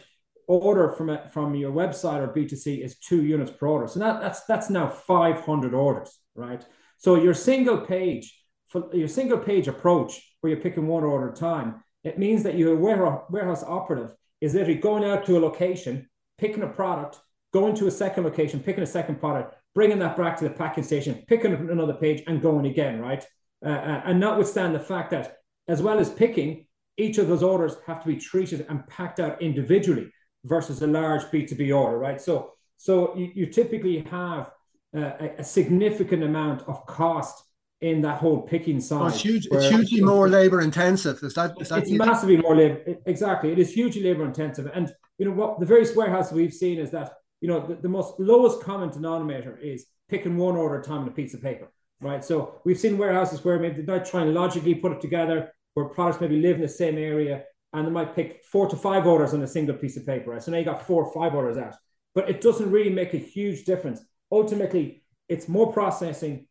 order 0.47 0.89
from 0.89 1.09
a, 1.09 1.27
from 1.29 1.55
your 1.55 1.71
website 1.71 2.19
or 2.19 2.27
B2C 2.27 2.83
is 2.83 2.97
two 2.97 3.23
units 3.23 3.51
per 3.51 3.67
order, 3.67 3.87
so 3.87 3.99
that, 3.99 4.21
that's 4.21 4.43
that's 4.45 4.69
now 4.69 4.87
500 4.87 5.73
orders, 5.73 6.19
right? 6.35 6.65
So 6.97 7.15
your 7.15 7.33
single 7.33 7.79
page, 7.79 8.42
for 8.73 8.89
your 8.91 9.07
single 9.07 9.37
page 9.37 9.67
approach, 9.67 10.35
where 10.41 10.51
you're 10.51 10.61
picking 10.61 10.87
one 10.87 11.03
order 11.03 11.29
at 11.29 11.37
a 11.37 11.39
time, 11.39 11.83
it 12.03 12.17
means 12.17 12.41
that 12.41 12.57
your 12.57 12.75
warehouse, 12.75 13.63
operative 13.63 14.11
is 14.41 14.55
literally 14.55 14.79
going 14.79 15.05
out 15.05 15.25
to 15.27 15.37
a 15.37 15.39
location, 15.39 16.09
picking 16.39 16.63
a 16.63 16.67
product, 16.67 17.19
going 17.53 17.75
to 17.75 17.85
a 17.85 17.91
second 17.91 18.23
location, 18.23 18.59
picking 18.59 18.83
a 18.83 18.87
second 18.87 19.19
product, 19.19 19.55
bringing 19.75 19.99
that 19.99 20.17
back 20.17 20.35
to 20.37 20.43
the 20.43 20.49
packing 20.49 20.83
station, 20.83 21.23
picking 21.27 21.53
another 21.53 21.93
page, 21.93 22.23
and 22.25 22.41
going 22.41 22.65
again, 22.65 22.99
right? 22.99 23.23
Uh, 23.63 23.69
uh 23.69 24.01
and 24.05 24.19
notwithstanding 24.19 24.73
the 24.73 24.83
fact 24.83 25.11
that, 25.11 25.37
as 25.67 25.83
well 25.83 25.99
as 25.99 26.09
picking, 26.09 26.65
each 26.97 27.19
of 27.19 27.27
those 27.27 27.43
orders 27.43 27.75
have 27.85 28.01
to 28.01 28.07
be 28.07 28.17
treated 28.17 28.65
and 28.69 28.87
packed 28.87 29.19
out 29.19 29.39
individually 29.39 30.11
versus 30.45 30.81
a 30.81 30.87
large 30.87 31.23
B2B 31.25 31.75
order, 31.75 31.97
right? 31.97 32.19
So, 32.19 32.53
so 32.77 33.15
you, 33.15 33.31
you 33.35 33.45
typically 33.45 33.99
have 34.09 34.49
a, 34.93 35.31
a, 35.37 35.43
significant 35.43 36.23
amount 36.23 36.63
of 36.67 36.85
cost 36.85 37.43
in 37.83 38.01
that 38.01 38.17
whole 38.17 38.41
picking 38.41 38.79
side. 38.79 39.11
It's, 39.11 39.21
huge, 39.21 39.45
it's 39.51 39.67
hugely 39.67 39.99
more 39.99 40.29
labor 40.29 40.61
intensive. 40.61 41.21
Is 41.21 41.33
that, 41.33 41.51
is 41.59 41.67
that 41.67 41.79
it's 41.79 41.91
massively 41.91 42.37
more 42.37 42.55
labor. 42.55 42.95
Exactly. 43.05 43.51
It 43.51 43.59
is 43.59 43.73
hugely 43.73 44.03
labor 44.03 44.23
intensive. 44.23 44.71
And, 44.73 44.85
you 45.17 45.25
know, 45.25 45.31
what 45.31 45.59
the 45.59 45.65
various 45.65 45.93
warehouses 45.93 46.31
we've 46.31 46.53
seen 46.53 46.79
is 46.79 46.91
that, 46.91 47.11
you 47.41 47.49
know, 47.49 47.59
the, 47.67 47.75
the 47.75 47.89
most 47.89 48.17
lowest 48.19 48.61
common 48.61 48.89
denominator 48.89 49.57
is 49.57 49.85
picking 50.07 50.37
one 50.37 50.55
order 50.55 50.79
at 50.79 50.85
a 50.85 50.87
time 50.87 51.01
on 51.01 51.09
a 51.09 51.11
piece 51.11 51.33
of 51.33 51.41
paper, 51.41 51.73
right? 51.99 52.23
So 52.23 52.61
we've 52.63 52.79
seen 52.79 52.97
warehouses 52.97 53.43
where 53.43 53.59
maybe 53.59 53.81
they're 53.81 54.01
trying 54.05 54.27
to 54.27 54.31
logically 54.31 54.75
put 54.75 54.93
it 54.93 55.01
together 55.01 55.51
where 55.73 55.87
products 55.87 56.21
maybe 56.21 56.39
live 56.39 56.55
in 56.55 56.61
the 56.61 56.69
same 56.69 56.97
area 56.97 57.43
and 57.73 57.85
they 57.85 57.91
might 57.91 58.15
pick 58.15 58.45
four 58.49 58.69
to 58.69 58.77
five 58.77 59.05
orders 59.05 59.33
on 59.33 59.43
a 59.43 59.47
single 59.47 59.75
piece 59.75 59.97
of 59.97 60.05
paper. 60.05 60.31
Right? 60.31 60.41
So 60.41 60.51
now 60.51 60.57
you 60.57 60.63
got 60.63 60.87
four 60.87 61.03
or 61.03 61.13
five 61.13 61.35
orders 61.35 61.57
out, 61.57 61.75
but 62.15 62.29
it 62.29 62.39
doesn't 62.39 62.71
really 62.71 62.91
make 62.91 63.13
a 63.13 63.17
huge 63.17 63.65
difference. 63.65 63.99
Ultimately, 64.31 65.03
it's 65.27 65.49
more 65.49 65.73
processing, 65.73 66.47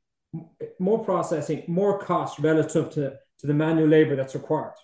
more 0.79 1.05
processing, 1.05 1.65
more 1.67 1.99
cost 1.99 2.39
relative 2.39 2.91
to, 2.91 3.13
to 3.39 3.47
the 3.47 3.55
manual 3.55 3.89
labor 3.89 4.17
that's 4.17 4.35
required. 4.35 4.75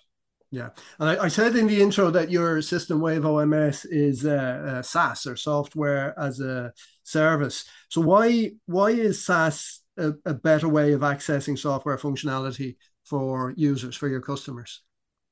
Yeah, 0.51 0.69
and 0.99 1.09
I, 1.09 1.25
I, 1.25 1.27
said 1.27 1.55
in 1.55 1.67
the 1.67 1.79
intro 1.79 2.09
that 2.09 2.31
your 2.31 2.59
system 2.63 3.01
Wave 3.01 3.21
OMS 3.21 3.85
is 3.87 4.25
uh, 4.25 4.77
uh, 4.77 4.81
SaaS 4.81 5.27
or 5.27 5.35
software 5.35 6.19
as 6.19 6.39
a 6.39 6.73
service. 7.03 7.65
So 7.89 8.01
why 8.01 8.53
why 8.65 8.89
is 8.89 9.23
SaaS 9.23 9.81
a, 9.95 10.13
a 10.25 10.33
better 10.33 10.67
way 10.67 10.93
of 10.93 11.01
accessing 11.01 11.57
software 11.57 11.97
functionality 11.97 12.77
for 13.05 13.53
users 13.57 13.95
for 13.95 14.07
your 14.07 14.21
customers? 14.21 14.81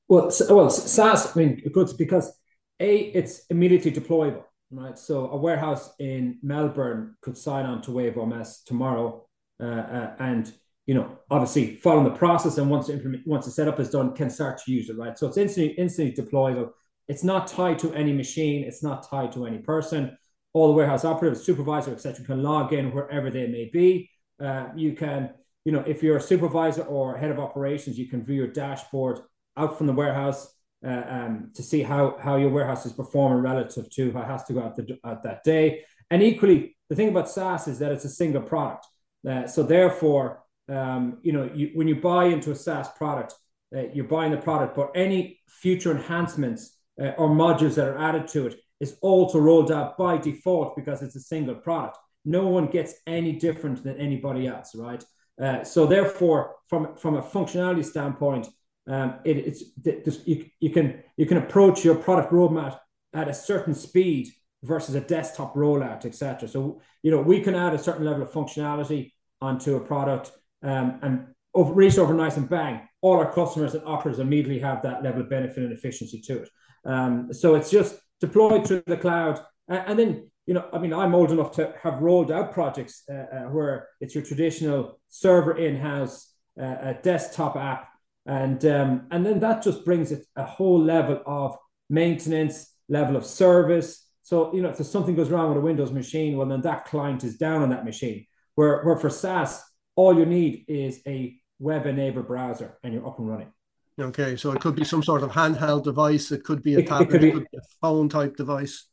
Well, 0.08 0.30
well, 0.50 0.70
SaaS. 0.70 1.36
I 1.36 1.38
mean, 1.38 1.62
good 1.72 1.90
because 1.98 2.32
a 2.80 2.96
it's 2.96 3.44
immediately 3.50 3.90
deployable, 3.90 4.44
right? 4.70 4.98
So 4.98 5.30
a 5.30 5.36
warehouse 5.36 5.92
in 5.98 6.38
Melbourne 6.42 7.16
could 7.20 7.36
sign 7.36 7.66
on 7.66 7.82
to 7.82 7.90
Wave 7.90 8.14
OMS 8.14 8.64
tomorrow, 8.64 9.27
and 9.60 10.52
you 10.88 10.94
know, 10.94 11.18
obviously 11.30 11.76
following 11.76 12.04
the 12.04 12.18
process 12.18 12.56
and 12.56 12.70
once 12.70 12.86
the 12.86 12.94
implement, 12.94 13.26
once 13.26 13.44
the 13.44 13.50
setup 13.50 13.78
is 13.78 13.90
done, 13.90 14.14
can 14.14 14.30
start 14.30 14.58
to 14.64 14.72
use 14.72 14.88
it, 14.88 14.96
right? 14.96 15.18
So 15.18 15.26
it's 15.26 15.36
instantly 15.36 15.74
instantly 15.74 16.14
deployable. 16.14 16.70
It's 17.08 17.22
not 17.22 17.46
tied 17.46 17.78
to 17.80 17.92
any 17.92 18.14
machine. 18.14 18.64
It's 18.64 18.82
not 18.82 19.08
tied 19.08 19.32
to 19.32 19.44
any 19.44 19.58
person. 19.58 20.16
All 20.54 20.68
the 20.68 20.72
warehouse 20.72 21.04
operatives, 21.04 21.44
supervisor, 21.44 21.92
etc., 21.92 22.24
can 22.24 22.42
log 22.42 22.72
in 22.72 22.90
wherever 22.92 23.30
they 23.30 23.46
may 23.46 23.68
be. 23.70 24.10
Uh, 24.40 24.68
you 24.74 24.94
can, 24.94 25.34
you 25.66 25.72
know, 25.72 25.84
if 25.86 26.02
you're 26.02 26.16
a 26.16 26.22
supervisor 26.22 26.82
or 26.82 27.18
head 27.18 27.30
of 27.30 27.38
operations, 27.38 27.98
you 27.98 28.08
can 28.08 28.24
view 28.24 28.36
your 28.36 28.46
dashboard 28.46 29.20
out 29.58 29.76
from 29.76 29.88
the 29.88 29.92
warehouse 29.92 30.54
uh, 30.86 31.02
um, 31.06 31.50
to 31.54 31.62
see 31.62 31.82
how 31.82 32.16
how 32.18 32.36
your 32.36 32.50
warehouse 32.50 32.86
is 32.86 32.94
performing 32.94 33.42
relative 33.42 33.90
to 33.90 34.10
how 34.12 34.22
it 34.22 34.26
has 34.26 34.44
to 34.44 34.54
go 34.54 34.62
out, 34.62 34.74
the, 34.74 34.98
out 35.04 35.22
that 35.22 35.44
day. 35.44 35.84
And 36.10 36.22
equally, 36.22 36.78
the 36.88 36.96
thing 36.96 37.10
about 37.10 37.28
SaaS 37.28 37.68
is 37.68 37.78
that 37.80 37.92
it's 37.92 38.06
a 38.06 38.10
single 38.10 38.40
product. 38.40 38.86
Uh, 39.26 39.46
so 39.46 39.62
therefore, 39.62 40.42
um, 40.68 41.18
you 41.22 41.32
know, 41.32 41.50
you, 41.54 41.70
when 41.74 41.88
you 41.88 41.96
buy 41.96 42.26
into 42.26 42.50
a 42.50 42.56
SaaS 42.56 42.88
product, 42.96 43.34
uh, 43.74 43.82
you're 43.92 44.04
buying 44.04 44.32
the 44.32 44.38
product, 44.38 44.76
but 44.76 44.90
any 44.94 45.40
future 45.48 45.90
enhancements 45.90 46.78
uh, 47.00 47.10
or 47.18 47.28
modules 47.28 47.74
that 47.74 47.88
are 47.88 47.98
added 47.98 48.28
to 48.28 48.46
it 48.46 48.56
is 48.80 48.96
also 49.00 49.38
rolled 49.38 49.72
out 49.72 49.98
by 49.98 50.16
default 50.16 50.76
because 50.76 51.02
it's 51.02 51.16
a 51.16 51.20
single 51.20 51.54
product. 51.54 51.98
No 52.24 52.48
one 52.48 52.66
gets 52.66 52.94
any 53.06 53.32
different 53.32 53.82
than 53.82 53.96
anybody 53.96 54.46
else, 54.46 54.74
right? 54.74 55.02
Uh, 55.40 55.64
so 55.64 55.86
therefore, 55.86 56.56
from 56.68 56.96
from 56.96 57.16
a 57.16 57.22
functionality 57.22 57.84
standpoint, 57.84 58.48
um, 58.88 59.20
it, 59.24 59.36
it's 59.36 60.26
you, 60.26 60.46
you 60.60 60.70
can 60.70 61.02
you 61.16 61.26
can 61.26 61.38
approach 61.38 61.84
your 61.84 61.94
product 61.94 62.32
roadmap 62.32 62.78
at 63.14 63.28
a 63.28 63.34
certain 63.34 63.74
speed 63.74 64.28
versus 64.62 64.94
a 64.94 65.00
desktop 65.00 65.54
rollout, 65.54 66.04
etc. 66.04 66.48
So 66.48 66.80
you 67.02 67.10
know 67.10 67.20
we 67.20 67.40
can 67.40 67.54
add 67.54 67.74
a 67.74 67.78
certain 67.78 68.04
level 68.04 68.22
of 68.22 68.32
functionality 68.32 69.12
onto 69.40 69.76
a 69.76 69.80
product 69.80 70.32
um, 70.62 70.98
and 71.02 71.26
over, 71.54 71.72
reach 71.72 71.98
overnight 71.98 72.36
and 72.36 72.48
bang, 72.48 72.88
all 73.00 73.16
our 73.16 73.32
customers 73.32 73.74
and 73.74 73.84
operators 73.86 74.20
immediately 74.20 74.58
have 74.60 74.82
that 74.82 75.02
level 75.02 75.22
of 75.22 75.30
benefit 75.30 75.64
and 75.64 75.72
efficiency 75.72 76.20
to 76.20 76.42
it. 76.42 76.50
Um, 76.84 77.32
so 77.32 77.54
it's 77.54 77.70
just 77.70 77.98
deployed 78.20 78.66
through 78.66 78.82
the 78.86 78.96
cloud. 78.96 79.40
Uh, 79.70 79.82
and 79.86 79.98
then, 79.98 80.30
you 80.46 80.54
know, 80.54 80.68
I 80.72 80.78
mean, 80.78 80.92
I'm 80.92 81.14
old 81.14 81.30
enough 81.30 81.52
to 81.52 81.74
have 81.82 82.00
rolled 82.00 82.30
out 82.30 82.52
projects 82.52 83.02
uh, 83.10 83.14
uh, 83.14 83.42
where 83.50 83.88
it's 84.00 84.14
your 84.14 84.24
traditional 84.24 85.00
server 85.08 85.56
in-house, 85.56 86.32
uh, 86.60 86.94
desktop 87.02 87.56
app, 87.56 87.88
and 88.26 88.64
um, 88.66 89.06
and 89.10 89.24
then 89.24 89.40
that 89.40 89.62
just 89.62 89.84
brings 89.84 90.12
it 90.12 90.24
a 90.36 90.44
whole 90.44 90.82
level 90.82 91.22
of 91.24 91.56
maintenance, 91.88 92.74
level 92.88 93.16
of 93.16 93.24
service. 93.24 94.07
So 94.28 94.54
you 94.54 94.60
know, 94.60 94.68
if 94.68 94.76
there's 94.76 94.90
something 94.90 95.16
goes 95.16 95.30
wrong 95.30 95.48
with 95.48 95.56
a 95.56 95.62
Windows 95.62 95.90
machine, 95.90 96.36
well, 96.36 96.46
then 96.46 96.60
that 96.60 96.84
client 96.84 97.24
is 97.24 97.38
down 97.38 97.62
on 97.62 97.70
that 97.70 97.86
machine. 97.86 98.26
Where 98.56 98.84
where 98.84 98.98
for 98.98 99.08
SaaS, 99.08 99.64
all 99.96 100.18
you 100.18 100.26
need 100.26 100.66
is 100.68 101.00
a 101.06 101.34
web-enabled 101.58 102.26
browser 102.26 102.76
and 102.84 102.92
you're 102.92 103.06
up 103.06 103.18
and 103.18 103.26
running. 103.26 103.50
Okay, 103.98 104.36
so 104.36 104.52
it 104.52 104.60
could 104.60 104.76
be 104.76 104.84
some 104.84 105.02
sort 105.02 105.22
of 105.22 105.30
handheld 105.30 105.84
device. 105.84 106.30
It 106.30 106.44
could 106.44 106.62
be 106.62 106.74
a 106.74 106.82
tablet, 106.82 107.08
it 107.08 107.10
could 107.10 107.20
be, 107.22 107.28
it 107.28 107.32
could 107.32 107.50
be 107.50 107.56
a 107.56 107.66
phone 107.80 108.10
type 108.10 108.36
device. 108.36 108.86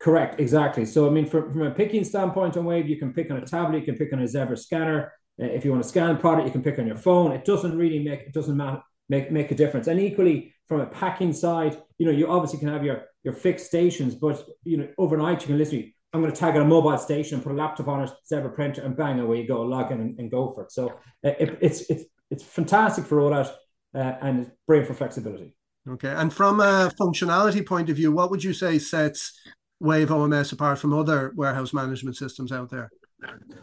Correct, 0.00 0.40
exactly. 0.40 0.84
So 0.84 1.06
I 1.06 1.10
mean, 1.10 1.26
from, 1.26 1.52
from 1.52 1.62
a 1.62 1.70
picking 1.70 2.02
standpoint 2.02 2.56
on 2.56 2.64
Wave, 2.64 2.88
you 2.88 2.96
can 2.96 3.12
pick 3.12 3.30
on 3.30 3.36
a 3.36 3.46
tablet, 3.46 3.78
you 3.78 3.84
can 3.84 3.96
pick 3.96 4.12
on 4.12 4.18
a 4.18 4.26
Zebra 4.26 4.56
scanner. 4.56 5.12
Uh, 5.40 5.44
if 5.44 5.64
you 5.64 5.70
want 5.70 5.84
to 5.84 5.88
scan 5.88 6.10
a 6.10 6.16
product, 6.16 6.46
you 6.46 6.52
can 6.52 6.62
pick 6.64 6.80
on 6.80 6.88
your 6.88 6.96
phone. 6.96 7.30
It 7.30 7.44
doesn't 7.44 7.78
really 7.78 8.00
make 8.00 8.22
it 8.22 8.32
doesn't 8.32 8.56
matter 8.56 8.82
make 9.08 9.30
make 9.30 9.52
a 9.52 9.54
difference. 9.54 9.86
And 9.86 10.00
equally, 10.00 10.52
from 10.66 10.80
a 10.80 10.86
packing 10.86 11.32
side, 11.32 11.80
you 11.98 12.06
know, 12.06 12.12
you 12.12 12.26
obviously 12.26 12.58
can 12.58 12.66
have 12.66 12.84
your 12.84 13.04
your 13.24 13.34
fixed 13.34 13.66
stations, 13.66 14.14
but 14.14 14.44
you 14.64 14.76
know, 14.76 14.88
overnight 14.98 15.42
you 15.42 15.48
can 15.48 15.58
literally 15.58 15.94
I'm 16.12 16.20
going 16.20 16.32
to 16.32 16.38
tag 16.38 16.56
on 16.56 16.62
a 16.62 16.66
mobile 16.66 16.98
station, 16.98 17.36
and 17.36 17.42
put 17.42 17.52
a 17.52 17.56
laptop 17.56 17.88
on 17.88 18.02
it, 18.02 18.10
Zebra 18.28 18.50
printer, 18.50 18.82
and 18.82 18.94
bang, 18.94 19.18
away 19.18 19.40
you 19.40 19.48
go, 19.48 19.62
log 19.62 19.92
in 19.92 20.00
and, 20.00 20.18
and 20.18 20.30
go 20.30 20.52
for 20.52 20.64
it. 20.64 20.72
So 20.72 20.88
uh, 21.24 21.30
it, 21.38 21.58
it's 21.60 21.90
it's 21.90 22.04
it's 22.30 22.42
fantastic 22.42 23.04
for 23.04 23.16
rollout 23.16 23.50
uh, 23.94 24.14
and 24.20 24.40
it's 24.40 24.50
great 24.66 24.86
for 24.86 24.94
flexibility. 24.94 25.54
Okay, 25.88 26.10
and 26.10 26.32
from 26.32 26.60
a 26.60 26.92
functionality 27.00 27.64
point 27.64 27.90
of 27.90 27.96
view, 27.96 28.12
what 28.12 28.30
would 28.30 28.44
you 28.44 28.52
say 28.52 28.78
sets 28.78 29.40
Wave 29.80 30.08
OMS 30.08 30.52
apart 30.52 30.78
from 30.78 30.92
other 30.92 31.32
warehouse 31.34 31.72
management 31.72 32.16
systems 32.16 32.52
out 32.52 32.70
there? 32.70 32.90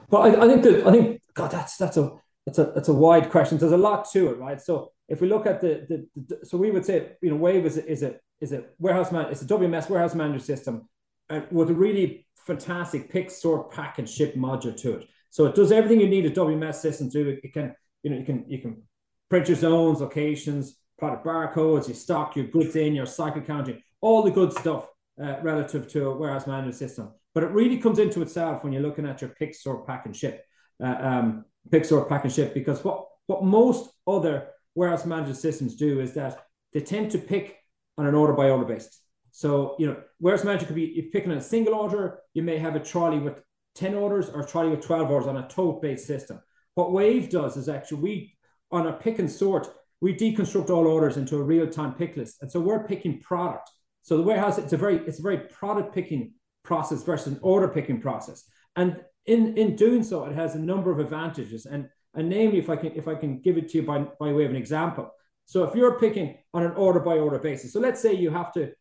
Well, 0.10 0.24
I, 0.24 0.46
I 0.46 0.48
think 0.48 0.64
that 0.64 0.88
I 0.88 0.92
think 0.92 1.22
God, 1.34 1.52
that's 1.52 1.78
that's 1.78 1.98
a 1.98 2.14
that's 2.46 2.58
a 2.58 2.72
that's 2.74 2.90
a 2.90 2.94
wide 2.94 3.30
question. 3.30 3.58
There's 3.58 3.72
a 3.72 3.78
lot 3.78 4.10
to 4.12 4.32
it, 4.32 4.40
right? 4.40 4.60
So 4.60 4.92
if 5.10 5.22
we 5.22 5.28
look 5.28 5.46
at 5.46 5.60
the, 5.60 5.86
the, 5.90 6.08
the 6.28 6.46
so 6.46 6.58
we 6.58 6.72
would 6.72 6.86
say 6.86 7.14
you 7.22 7.30
know 7.30 7.36
Wave 7.36 7.66
is 7.66 7.78
a, 7.78 7.92
is 7.92 8.04
a 8.04 8.16
is 8.40 8.54
a 8.54 8.64
warehouse 8.78 9.12
man 9.12 9.26
it's 9.26 9.42
a 9.42 9.46
WMS 9.46 9.90
warehouse 9.90 10.16
management 10.16 10.44
system 10.44 10.88
and 11.30 11.46
with 11.52 11.70
a 11.70 11.74
really 11.74 12.26
fantastic 12.50 13.12
pick, 13.12 13.30
sort, 13.30 13.72
pack, 13.72 14.00
and 14.00 14.10
ship 14.10 14.36
module 14.36 14.76
to 14.76 14.96
it. 14.96 15.08
So 15.30 15.46
it 15.46 15.56
does 15.56 15.72
everything 15.72 16.02
you 16.02 16.10
need 16.10 16.26
a 16.26 16.32
WMS 16.32 16.76
system 16.76 17.10
to. 17.12 17.30
It, 17.30 17.40
it 17.44 17.54
can, 17.54 17.76
you 18.04 18.10
know, 18.10 18.18
you 18.18 18.26
can 18.26 18.46
you 18.48 18.60
can 18.60 18.82
print 19.30 19.48
your 19.48 19.58
zones, 19.58 20.02
locations, 20.02 20.78
product 20.98 21.26
barcodes, 21.26 21.88
you 21.88 21.94
stock 21.94 22.36
your 22.36 22.48
goods 22.48 22.76
in, 22.76 22.96
your 22.96 23.06
cycle 23.06 23.42
counting, 23.42 23.82
all 24.02 24.24
the 24.24 24.32
good 24.32 24.52
stuff 24.54 24.88
uh, 25.24 25.36
relative 25.44 25.88
to 25.90 26.10
a 26.10 26.18
warehouse 26.18 26.48
management 26.48 26.76
system. 26.76 27.12
But 27.36 27.44
it 27.44 27.52
really 27.52 27.78
comes 27.78 28.00
into 28.00 28.24
itself 28.24 28.64
when 28.64 28.74
you're 28.74 28.82
looking 28.82 29.06
at 29.06 29.22
your 29.22 29.30
pick, 29.30 29.54
sort, 29.54 29.86
pack, 29.86 30.08
and 30.08 30.16
ship. 30.16 30.44
Uh, 30.84 30.96
um, 31.00 31.46
pick, 31.70 31.86
sort, 31.86 32.10
pack, 32.10 32.24
and 32.24 32.34
ship, 32.34 32.54
because 32.54 32.84
what 32.84 33.06
what 33.28 33.44
most 33.44 33.92
other 34.08 34.48
warehouse 34.80 35.06
management 35.06 35.38
systems 35.38 35.76
do 35.76 36.00
is 36.00 36.14
that 36.14 36.46
they 36.72 36.80
tend 36.80 37.12
to 37.12 37.18
pick 37.18 37.58
on 37.98 38.06
an 38.06 38.16
order 38.16 38.32
by 38.32 38.50
order 38.50 38.64
basis. 38.64 39.02
So, 39.32 39.76
you 39.78 39.88
know, 39.88 39.98
warehouse 40.22 40.46
manager 40.46 40.66
could 40.66 40.76
be 40.76 40.98
if 40.98 41.12
picking 41.12 41.32
a 41.32 41.42
single 41.42 41.76
order, 41.76 42.20
you 42.34 42.44
may 42.44 42.58
have 42.58 42.76
a 42.78 42.80
trolley 42.80 43.20
with 43.20 43.44
10 43.76 43.94
orders 43.94 44.30
or 44.30 44.42
a 44.42 44.48
trolley 44.48 44.70
with 44.70 44.82
12 44.82 45.12
orders 45.12 45.28
on 45.28 45.36
a 45.36 45.48
tote 45.50 45.82
based 45.82 46.08
system. 46.08 46.40
What 46.76 46.94
Wave 46.94 47.30
does 47.30 47.58
is 47.58 47.68
actually 47.68 48.00
we, 48.00 48.38
on 48.72 48.88
a 48.88 48.94
pick 48.94 49.20
and 49.20 49.30
sort, 49.30 49.68
we 50.00 50.16
deconstruct 50.16 50.70
all 50.70 50.88
orders 50.88 51.18
into 51.18 51.36
a 51.36 51.44
real 51.44 51.68
time 51.70 51.94
pick 51.94 52.16
list. 52.16 52.38
And 52.42 52.50
so 52.50 52.62
we're 52.62 52.88
picking 52.88 53.20
product. 53.20 53.70
So 54.02 54.16
the 54.16 54.24
warehouse, 54.24 54.58
it's 54.58 54.72
a 54.72 54.78
very, 54.78 55.00
it's 55.00 55.20
a 55.20 55.24
very 55.24 55.40
product 55.40 55.94
picking 55.94 56.34
process 56.64 57.04
versus 57.04 57.34
an 57.34 57.40
order 57.42 57.68
picking 57.68 58.00
process. 58.00 58.46
And 58.78 59.02
in, 59.26 59.58
in 59.58 59.76
doing 59.76 60.04
so, 60.04 60.24
it 60.24 60.36
has 60.36 60.56
a 60.56 60.60
number 60.60 60.90
of 60.90 61.00
advantages. 61.00 61.66
And, 61.66 61.90
and 62.16 62.30
namely, 62.30 62.58
if 62.58 62.70
I 62.70 62.76
can, 62.76 62.92
if 62.96 63.08
I 63.08 63.16
can 63.16 63.40
give 63.40 63.58
it 63.58 63.70
to 63.70 63.78
you 63.80 63.84
by, 63.84 64.00
by 64.20 64.34
way 64.34 64.46
of 64.46 64.52
an 64.52 64.58
example. 64.58 65.12
So 65.46 65.64
if 65.64 65.76
you're 65.76 66.00
picking 66.00 66.38
on 66.54 66.64
an 66.64 66.74
order 66.74 67.00
by 67.00 67.18
order 67.18 67.40
basis, 67.40 67.74
so 67.74 67.80
let's 67.80 68.02
say 68.02 68.14
you 68.14 68.30
have 68.30 68.52
to 68.54 68.72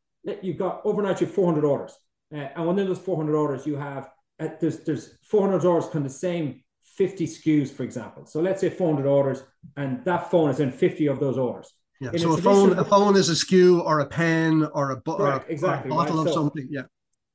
you've 0.42 0.58
got 0.58 0.80
overnight 0.85 1.20
you 1.20 1.26
have 1.26 1.35
400 1.35 1.64
orders 1.64 1.97
uh, 2.35 2.49
and 2.56 2.68
within 2.68 2.87
those 2.87 2.99
400 2.99 3.35
orders 3.35 3.66
you 3.66 3.76
have 3.76 4.11
uh, 4.40 4.49
there's 4.61 4.80
there's 4.80 5.16
400 5.25 5.64
orders 5.64 5.94
of 5.94 6.02
the 6.02 6.11
same 6.11 6.62
50 6.85 7.26
SKUs 7.26 7.70
for 7.70 7.82
example 7.85 8.26
so 8.26 8.40
let's 8.40 8.61
say 8.61 8.70
400 8.70 9.08
orders 9.08 9.42
and 9.76 10.04
that 10.04 10.30
phone 10.30 10.50
is 10.50 10.61
in 10.61 10.73
50 10.73 11.06
of 11.06 11.20
those 11.20 11.38
orders 11.38 11.73
yeah 12.00 12.11
in 12.12 12.18
so 12.18 12.32
a, 12.32 12.35
a 12.35 12.42
phone 12.42 12.78
a 12.78 12.85
phone 12.85 13.16
is 13.16 13.28
a 13.30 13.32
SKU 13.32 13.85
or 13.85 14.00
a 14.00 14.06
pen 14.06 14.68
or 14.75 14.90
a, 14.90 14.97
bo- 14.97 15.16
or 15.16 15.28
a, 15.28 15.44
exactly, 15.49 15.90
or 15.90 15.94
a 15.94 15.97
bottle 15.97 16.16
right? 16.16 16.26
of 16.26 16.32
so, 16.32 16.35
something 16.35 16.68
yeah 16.70 16.82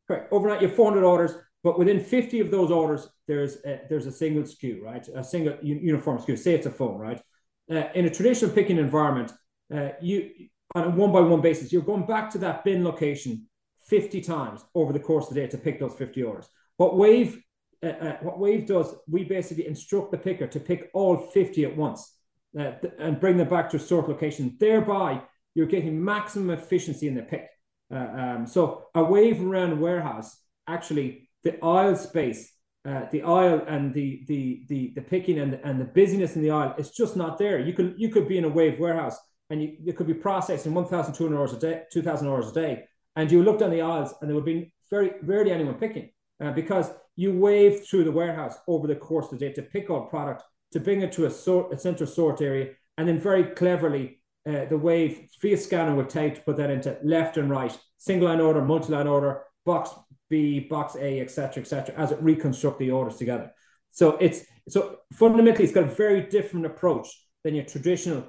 correct 0.07 0.31
overnight 0.31 0.61
you 0.61 0.67
have 0.67 0.75
400 0.75 1.05
orders 1.05 1.35
but 1.63 1.79
within 1.79 1.99
50 1.99 2.41
of 2.41 2.51
those 2.51 2.71
orders 2.71 3.07
there's 3.27 3.57
a, 3.65 3.81
there's 3.89 4.05
a 4.05 4.11
single 4.11 4.43
SKU 4.43 4.81
right 4.81 5.07
a 5.15 5.23
single 5.23 5.57
uniform 5.61 6.17
SKU 6.17 6.37
say 6.37 6.53
it's 6.53 6.65
a 6.65 6.71
phone 6.71 6.97
right 6.97 7.21
uh, 7.71 7.85
in 7.95 8.05
a 8.05 8.09
traditional 8.09 8.51
picking 8.51 8.77
environment 8.77 9.31
uh, 9.73 9.89
you 10.01 10.29
on 10.75 10.83
a 10.85 10.89
one 10.89 11.11
by 11.11 11.19
one 11.19 11.41
basis, 11.41 11.71
you're 11.71 11.81
going 11.81 12.05
back 12.05 12.31
to 12.31 12.37
that 12.39 12.63
bin 12.63 12.83
location 12.83 13.47
50 13.87 14.21
times 14.21 14.63
over 14.73 14.93
the 14.93 14.99
course 14.99 15.27
of 15.27 15.35
the 15.35 15.41
day 15.41 15.47
to 15.47 15.57
pick 15.57 15.79
those 15.79 15.93
50 15.93 16.23
orders. 16.23 16.49
What 16.77 16.97
Wave 16.97 17.41
uh, 17.83 17.87
uh, 17.87 18.17
what 18.21 18.39
Wave 18.39 18.65
does, 18.65 18.95
we 19.09 19.25
basically 19.25 19.67
instruct 19.67 20.11
the 20.11 20.17
picker 20.17 20.47
to 20.47 20.59
pick 20.59 20.89
all 20.93 21.17
50 21.17 21.65
at 21.65 21.75
once 21.75 22.13
uh, 22.57 22.71
and 22.97 23.19
bring 23.19 23.35
them 23.35 23.49
back 23.49 23.69
to 23.69 23.77
a 23.77 23.79
sort 23.79 24.07
location. 24.07 24.55
Thereby, 24.57 25.21
you're 25.53 25.65
getting 25.65 26.01
maximum 26.01 26.51
efficiency 26.51 27.09
in 27.09 27.15
the 27.15 27.23
pick. 27.23 27.49
Uh, 27.93 28.07
um, 28.13 28.47
so 28.47 28.85
a 28.95 29.03
Wave 29.03 29.45
around 29.45 29.81
warehouse, 29.81 30.37
actually, 30.65 31.29
the 31.43 31.61
aisle 31.61 31.97
space, 31.97 32.52
uh, 32.85 33.05
the 33.11 33.21
aisle 33.23 33.63
and 33.67 33.93
the 33.93 34.23
the 34.27 34.63
the 34.67 34.91
the 34.95 35.01
picking 35.01 35.39
and 35.39 35.53
the, 35.53 35.67
and 35.67 35.79
the 35.79 35.85
busyness 35.85 36.35
in 36.35 36.41
the 36.41 36.51
aisle, 36.51 36.75
it's 36.77 36.89
just 36.89 37.15
not 37.15 37.37
there. 37.37 37.59
You 37.59 37.73
could 37.73 37.95
you 37.97 38.09
could 38.09 38.27
be 38.27 38.37
in 38.37 38.43
a 38.43 38.49
Wave 38.49 38.79
warehouse 38.79 39.17
and 39.49 39.61
you, 39.61 39.75
you 39.81 39.93
could 39.93 40.07
be 40.07 40.13
processing 40.13 40.73
1,200 40.73 41.37
hours 41.37 41.53
a 41.53 41.59
day, 41.59 41.83
2,000 41.91 42.27
hours 42.27 42.49
a 42.49 42.53
day, 42.53 42.85
and 43.15 43.31
you 43.31 43.43
look 43.43 43.59
down 43.59 43.71
the 43.71 43.81
aisles 43.81 44.13
and 44.19 44.29
there 44.29 44.35
would 44.35 44.45
be 44.45 44.73
very 44.89 45.11
rarely 45.21 45.51
anyone 45.51 45.75
picking 45.75 46.09
uh, 46.43 46.51
because 46.51 46.91
you 47.15 47.37
wave 47.37 47.85
through 47.85 48.03
the 48.03 48.11
warehouse 48.11 48.55
over 48.67 48.87
the 48.87 48.95
course 48.95 49.31
of 49.31 49.39
the 49.39 49.47
day 49.47 49.53
to 49.53 49.61
pick 49.61 49.89
up 49.89 50.09
product, 50.09 50.43
to 50.71 50.79
bring 50.79 51.01
it 51.01 51.11
to 51.11 51.25
a, 51.25 51.31
sort, 51.31 51.73
a 51.73 51.77
center 51.77 52.05
sort 52.05 52.41
area, 52.41 52.71
and 52.97 53.07
then 53.07 53.19
very 53.19 53.43
cleverly 53.43 54.19
uh, 54.47 54.65
the 54.65 54.77
Wave 54.77 55.29
via 55.41 55.57
scanner 55.57 55.95
would 55.95 56.09
take 56.09 56.35
to 56.35 56.41
put 56.41 56.57
that 56.57 56.69
into 56.69 56.97
left 57.03 57.37
and 57.37 57.49
right, 57.49 57.77
single 57.97 58.27
line 58.27 58.41
order, 58.41 58.61
multi 58.61 58.91
line 58.91 59.07
order, 59.07 59.43
box 59.65 59.91
Box 60.69 60.95
A, 60.95 61.19
etc., 61.19 61.61
etc., 61.61 61.95
as 61.95 62.11
it 62.11 62.21
reconstruct 62.21 62.79
the 62.79 62.91
orders 62.91 63.17
together. 63.17 63.51
So 63.91 64.17
it's 64.17 64.43
so 64.67 64.97
fundamentally, 65.13 65.65
it's 65.65 65.73
got 65.73 65.83
a 65.83 65.95
very 65.95 66.21
different 66.21 66.65
approach 66.65 67.07
than 67.43 67.55
your 67.55 67.65
traditional 67.65 68.25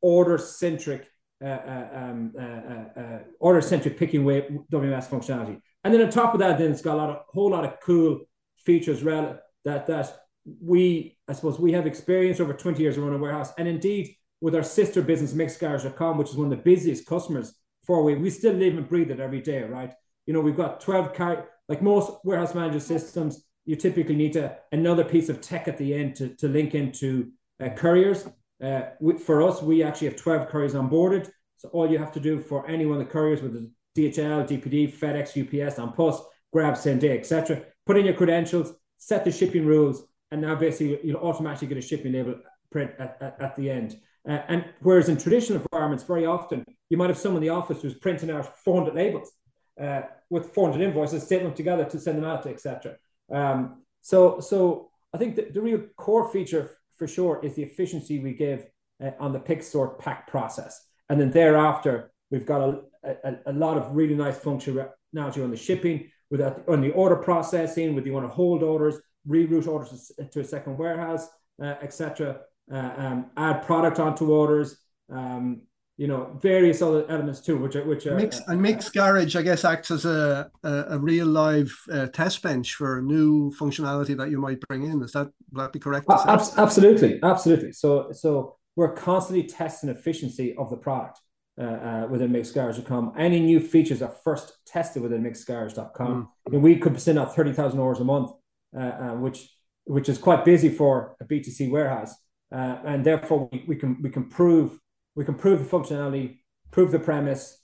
order 0.00 0.38
centric 0.38 1.08
uh, 1.42 1.48
uh, 1.48 1.88
um, 1.92 2.32
uh, 2.38 2.42
uh, 2.42 3.00
uh 3.00 3.18
order 3.40 3.60
centric 3.60 3.96
picking 3.96 4.24
way 4.24 4.48
WMS 4.72 5.08
functionality. 5.08 5.60
And 5.84 5.94
then 5.94 6.02
on 6.02 6.10
top 6.10 6.34
of 6.34 6.40
that, 6.40 6.58
then 6.58 6.70
it's 6.70 6.82
got 6.82 6.94
a 6.94 6.98
lot 6.98 7.10
of 7.10 7.16
whole 7.28 7.50
lot 7.50 7.64
of 7.64 7.80
cool 7.80 8.20
features 8.64 9.02
that 9.02 9.86
that 9.86 10.20
we 10.60 11.18
I 11.28 11.32
suppose 11.32 11.58
we 11.58 11.72
have 11.72 11.86
experience 11.86 12.40
over 12.40 12.52
20 12.52 12.82
years 12.82 12.96
of 12.96 13.04
running 13.04 13.18
a 13.18 13.22
warehouse, 13.22 13.52
and 13.58 13.66
indeed 13.68 14.14
with 14.40 14.54
our 14.54 14.62
sister 14.62 15.02
business 15.02 15.32
MicksGarage.com, 15.32 16.16
which 16.16 16.30
is 16.30 16.36
one 16.36 16.52
of 16.52 16.56
the 16.56 16.62
busiest 16.62 17.06
customers 17.06 17.54
for 17.86 18.02
we 18.04 18.14
we 18.14 18.30
still 18.30 18.54
live 18.54 18.76
and 18.76 18.88
breathe 18.88 19.10
it 19.10 19.20
every 19.20 19.40
day, 19.40 19.62
right? 19.62 19.92
You 20.28 20.34
know, 20.34 20.40
we've 20.42 20.58
got 20.58 20.82
12 20.82 21.14
car 21.14 21.48
like 21.70 21.80
most 21.80 22.12
warehouse 22.22 22.54
management 22.54 22.82
systems, 22.82 23.44
you 23.64 23.76
typically 23.76 24.14
need 24.14 24.34
to 24.34 24.54
another 24.72 25.02
piece 25.02 25.30
of 25.30 25.40
tech 25.40 25.68
at 25.68 25.78
the 25.78 25.94
end 25.94 26.16
to, 26.16 26.28
to 26.36 26.48
link 26.48 26.74
into 26.74 27.30
uh, 27.64 27.70
couriers. 27.70 28.28
Uh, 28.62 28.82
we, 29.00 29.16
for 29.16 29.42
us, 29.42 29.62
we 29.62 29.82
actually 29.82 30.08
have 30.08 30.16
12 30.16 30.48
couriers 30.50 30.74
onboarded. 30.74 31.30
So 31.56 31.70
all 31.70 31.90
you 31.90 31.96
have 31.96 32.12
to 32.12 32.20
do 32.20 32.40
for 32.40 32.68
any 32.68 32.84
one 32.84 33.00
of 33.00 33.06
the 33.06 33.10
couriers 33.10 33.40
with 33.40 33.54
the 33.54 33.70
DHL, 33.96 34.46
DPD, 34.46 34.94
FedEx, 34.94 35.64
UPS, 35.64 35.78
An 35.78 35.92
Post, 35.92 36.22
grab 36.52 36.76
same 36.76 36.98
day, 36.98 37.18
etc. 37.18 37.62
Put 37.86 37.96
in 37.96 38.04
your 38.04 38.14
credentials, 38.14 38.74
set 38.98 39.24
the 39.24 39.32
shipping 39.32 39.64
rules, 39.64 40.06
and 40.30 40.42
now 40.42 40.56
basically 40.56 41.00
you'll 41.04 41.22
automatically 41.22 41.68
get 41.68 41.78
a 41.78 41.82
shipping 41.82 42.12
label 42.12 42.34
print 42.70 42.90
at, 42.98 43.16
at, 43.22 43.40
at 43.40 43.56
the 43.56 43.70
end. 43.70 43.98
Uh, 44.28 44.42
and 44.48 44.66
whereas 44.80 45.08
in 45.08 45.16
traditional 45.16 45.62
environments, 45.62 46.04
very 46.04 46.26
often 46.26 46.66
you 46.90 46.98
might 46.98 47.08
have 47.08 47.16
someone 47.16 47.42
in 47.42 47.48
the 47.48 47.54
office 47.54 47.80
who's 47.80 47.94
printing 47.94 48.30
out 48.30 48.58
400 48.62 48.94
labels 48.94 49.32
uh, 49.80 50.02
with 50.30 50.52
400 50.54 50.84
invoices, 50.84 51.24
stitching 51.24 51.46
them 51.46 51.54
together 51.54 51.84
to 51.84 51.98
send 51.98 52.18
them 52.18 52.24
out 52.24 52.42
to, 52.42 52.50
etc. 52.50 52.96
Um, 53.32 53.82
so, 54.02 54.40
so 54.40 54.90
I 55.12 55.18
think 55.18 55.36
the, 55.36 55.48
the 55.52 55.60
real 55.60 55.82
core 55.96 56.30
feature 56.30 56.78
for 56.96 57.06
sure 57.06 57.40
is 57.42 57.54
the 57.54 57.62
efficiency 57.62 58.18
we 58.18 58.34
give 58.34 58.66
uh, 59.02 59.10
on 59.20 59.32
the 59.32 59.40
pick, 59.40 59.62
sort, 59.62 59.98
pack 59.98 60.26
process. 60.26 60.84
And 61.08 61.20
then 61.20 61.30
thereafter, 61.30 62.12
we've 62.30 62.46
got 62.46 62.60
a, 62.60 62.82
a, 63.24 63.36
a 63.46 63.52
lot 63.52 63.78
of 63.78 63.94
really 63.94 64.14
nice 64.14 64.38
functionality 64.38 65.42
on 65.42 65.50
the 65.50 65.56
shipping, 65.56 66.10
with 66.30 66.42
on 66.68 66.82
the 66.82 66.90
order 66.90 67.16
processing, 67.16 67.94
with 67.94 68.04
you 68.04 68.12
want 68.12 68.28
to 68.28 68.34
hold 68.34 68.62
orders, 68.62 68.96
reroute 69.26 69.66
orders 69.66 70.12
to 70.30 70.40
a 70.40 70.44
second 70.44 70.76
warehouse, 70.76 71.26
uh, 71.62 71.74
etc. 71.82 72.40
Uh, 72.70 72.90
um, 72.96 73.30
add 73.36 73.62
product 73.64 73.98
onto 73.98 74.30
orders, 74.30 74.76
um, 75.10 75.62
you 75.98 76.06
know, 76.06 76.38
various 76.40 76.80
other 76.80 77.04
elements 77.10 77.40
too, 77.40 77.58
which 77.58 77.74
are 77.74 77.84
which 77.84 78.06
are 78.06 78.14
mix 78.14 78.40
and 78.46 78.62
Micks 78.62 78.88
Garage, 78.88 79.34
I 79.34 79.42
guess, 79.42 79.64
acts 79.64 79.90
as 79.90 80.04
a 80.04 80.48
a, 80.62 80.84
a 80.90 80.98
real 80.98 81.26
live 81.26 81.76
uh, 81.92 82.06
test 82.06 82.40
bench 82.40 82.74
for 82.74 83.02
new 83.02 83.50
functionality 83.58 84.16
that 84.16 84.30
you 84.30 84.38
might 84.38 84.60
bring 84.68 84.84
in. 84.84 85.02
Is 85.02 85.12
that 85.12 85.28
would 85.50 85.64
that 85.64 85.72
be 85.72 85.80
correct? 85.80 86.06
Uh, 86.08 86.48
absolutely, 86.56 87.18
absolutely. 87.22 87.72
So 87.72 88.12
so 88.12 88.56
we're 88.76 88.94
constantly 88.94 89.42
testing 89.42 89.90
efficiency 89.90 90.54
of 90.56 90.70
the 90.70 90.76
product. 90.76 91.18
Uh, 91.60 91.64
uh, 91.64 92.06
within 92.08 92.30
MicksGarage.com. 92.30 93.14
Any 93.18 93.40
new 93.40 93.58
features 93.58 94.00
are 94.00 94.14
first 94.22 94.58
tested 94.64 95.02
within 95.02 95.24
MicksGarage.com. 95.24 96.28
Mm. 96.48 96.60
we 96.60 96.76
could 96.76 97.00
send 97.00 97.18
out 97.18 97.34
30,000 97.34 97.80
orders 97.80 98.00
a 98.00 98.04
month, 98.04 98.30
uh, 98.76 98.80
uh, 98.80 99.14
which 99.16 99.50
which 99.82 100.08
is 100.08 100.18
quite 100.18 100.44
busy 100.44 100.68
for 100.68 101.16
a 101.20 101.24
B2C 101.24 101.68
warehouse. 101.68 102.14
Uh, 102.52 102.76
and 102.84 103.04
therefore, 103.04 103.48
we, 103.50 103.64
we, 103.66 103.74
can 103.74 104.00
we 104.00 104.08
can 104.08 104.28
prove 104.28 104.78
we 105.18 105.24
can 105.24 105.34
prove 105.34 105.58
the 105.58 105.76
functionality, 105.76 106.38
prove 106.70 106.92
the 106.92 106.98
premise, 107.00 107.58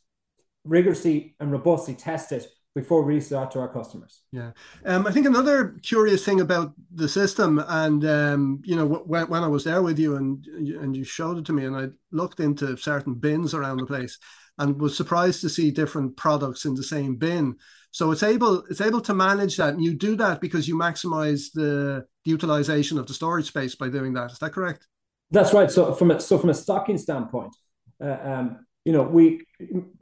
rigorously 0.65 1.37
and 1.39 1.53
robustly 1.53 1.95
test 1.95 2.33
it 2.33 2.49
before 2.75 3.03
we 3.03 3.15
release 3.15 3.31
out 3.31 3.53
to 3.53 3.61
our 3.61 3.73
customers. 3.73 4.23
Yeah, 4.33 4.51
um, 4.85 5.07
I 5.07 5.13
think 5.13 5.27
another 5.27 5.77
curious 5.81 6.25
thing 6.25 6.41
about 6.41 6.73
the 6.93 7.09
system, 7.09 7.63
and 7.69 8.05
um, 8.05 8.61
you 8.65 8.75
know, 8.75 8.87
when, 8.87 9.29
when 9.29 9.45
I 9.45 9.47
was 9.47 9.63
there 9.63 9.83
with 9.83 10.01
you 10.01 10.17
and 10.17 10.45
and 10.47 10.97
you 10.97 11.05
showed 11.05 11.39
it 11.39 11.45
to 11.47 11.53
me, 11.53 11.65
and 11.65 11.77
I 11.77 11.91
looked 12.11 12.41
into 12.41 12.77
certain 12.77 13.15
bins 13.15 13.55
around 13.55 13.77
the 13.77 13.87
place, 13.87 14.19
and 14.59 14.81
was 14.81 14.97
surprised 14.97 15.41
to 15.43 15.49
see 15.49 15.71
different 15.71 16.17
products 16.17 16.65
in 16.65 16.75
the 16.75 16.83
same 16.83 17.15
bin. 17.15 17.55
So 17.93 18.11
it's 18.11 18.25
able 18.25 18.65
it's 18.69 18.81
able 18.81 19.01
to 19.03 19.15
manage 19.15 19.59
that, 19.59 19.75
and 19.75 19.85
you 19.85 19.95
do 19.95 20.17
that 20.17 20.41
because 20.41 20.67
you 20.67 20.75
maximize 20.75 21.53
the 21.53 22.05
utilization 22.25 22.99
of 22.99 23.07
the 23.07 23.15
storage 23.15 23.47
space 23.47 23.77
by 23.77 23.91
doing 23.91 24.15
that. 24.15 24.33
Is 24.33 24.41
that 24.41 24.53
correct? 24.53 24.89
That's 25.31 25.53
right. 25.53 25.71
So 25.71 25.95
from 25.95 26.11
a, 26.11 26.21
so 26.21 26.39
from 26.39 26.51
a 26.51 26.55
stocking 26.55 26.99
standpoint, 26.99 27.55
uh, 28.01 28.19
um, 28.23 28.67
you 28.85 28.93
know, 28.93 29.03
we 29.03 29.47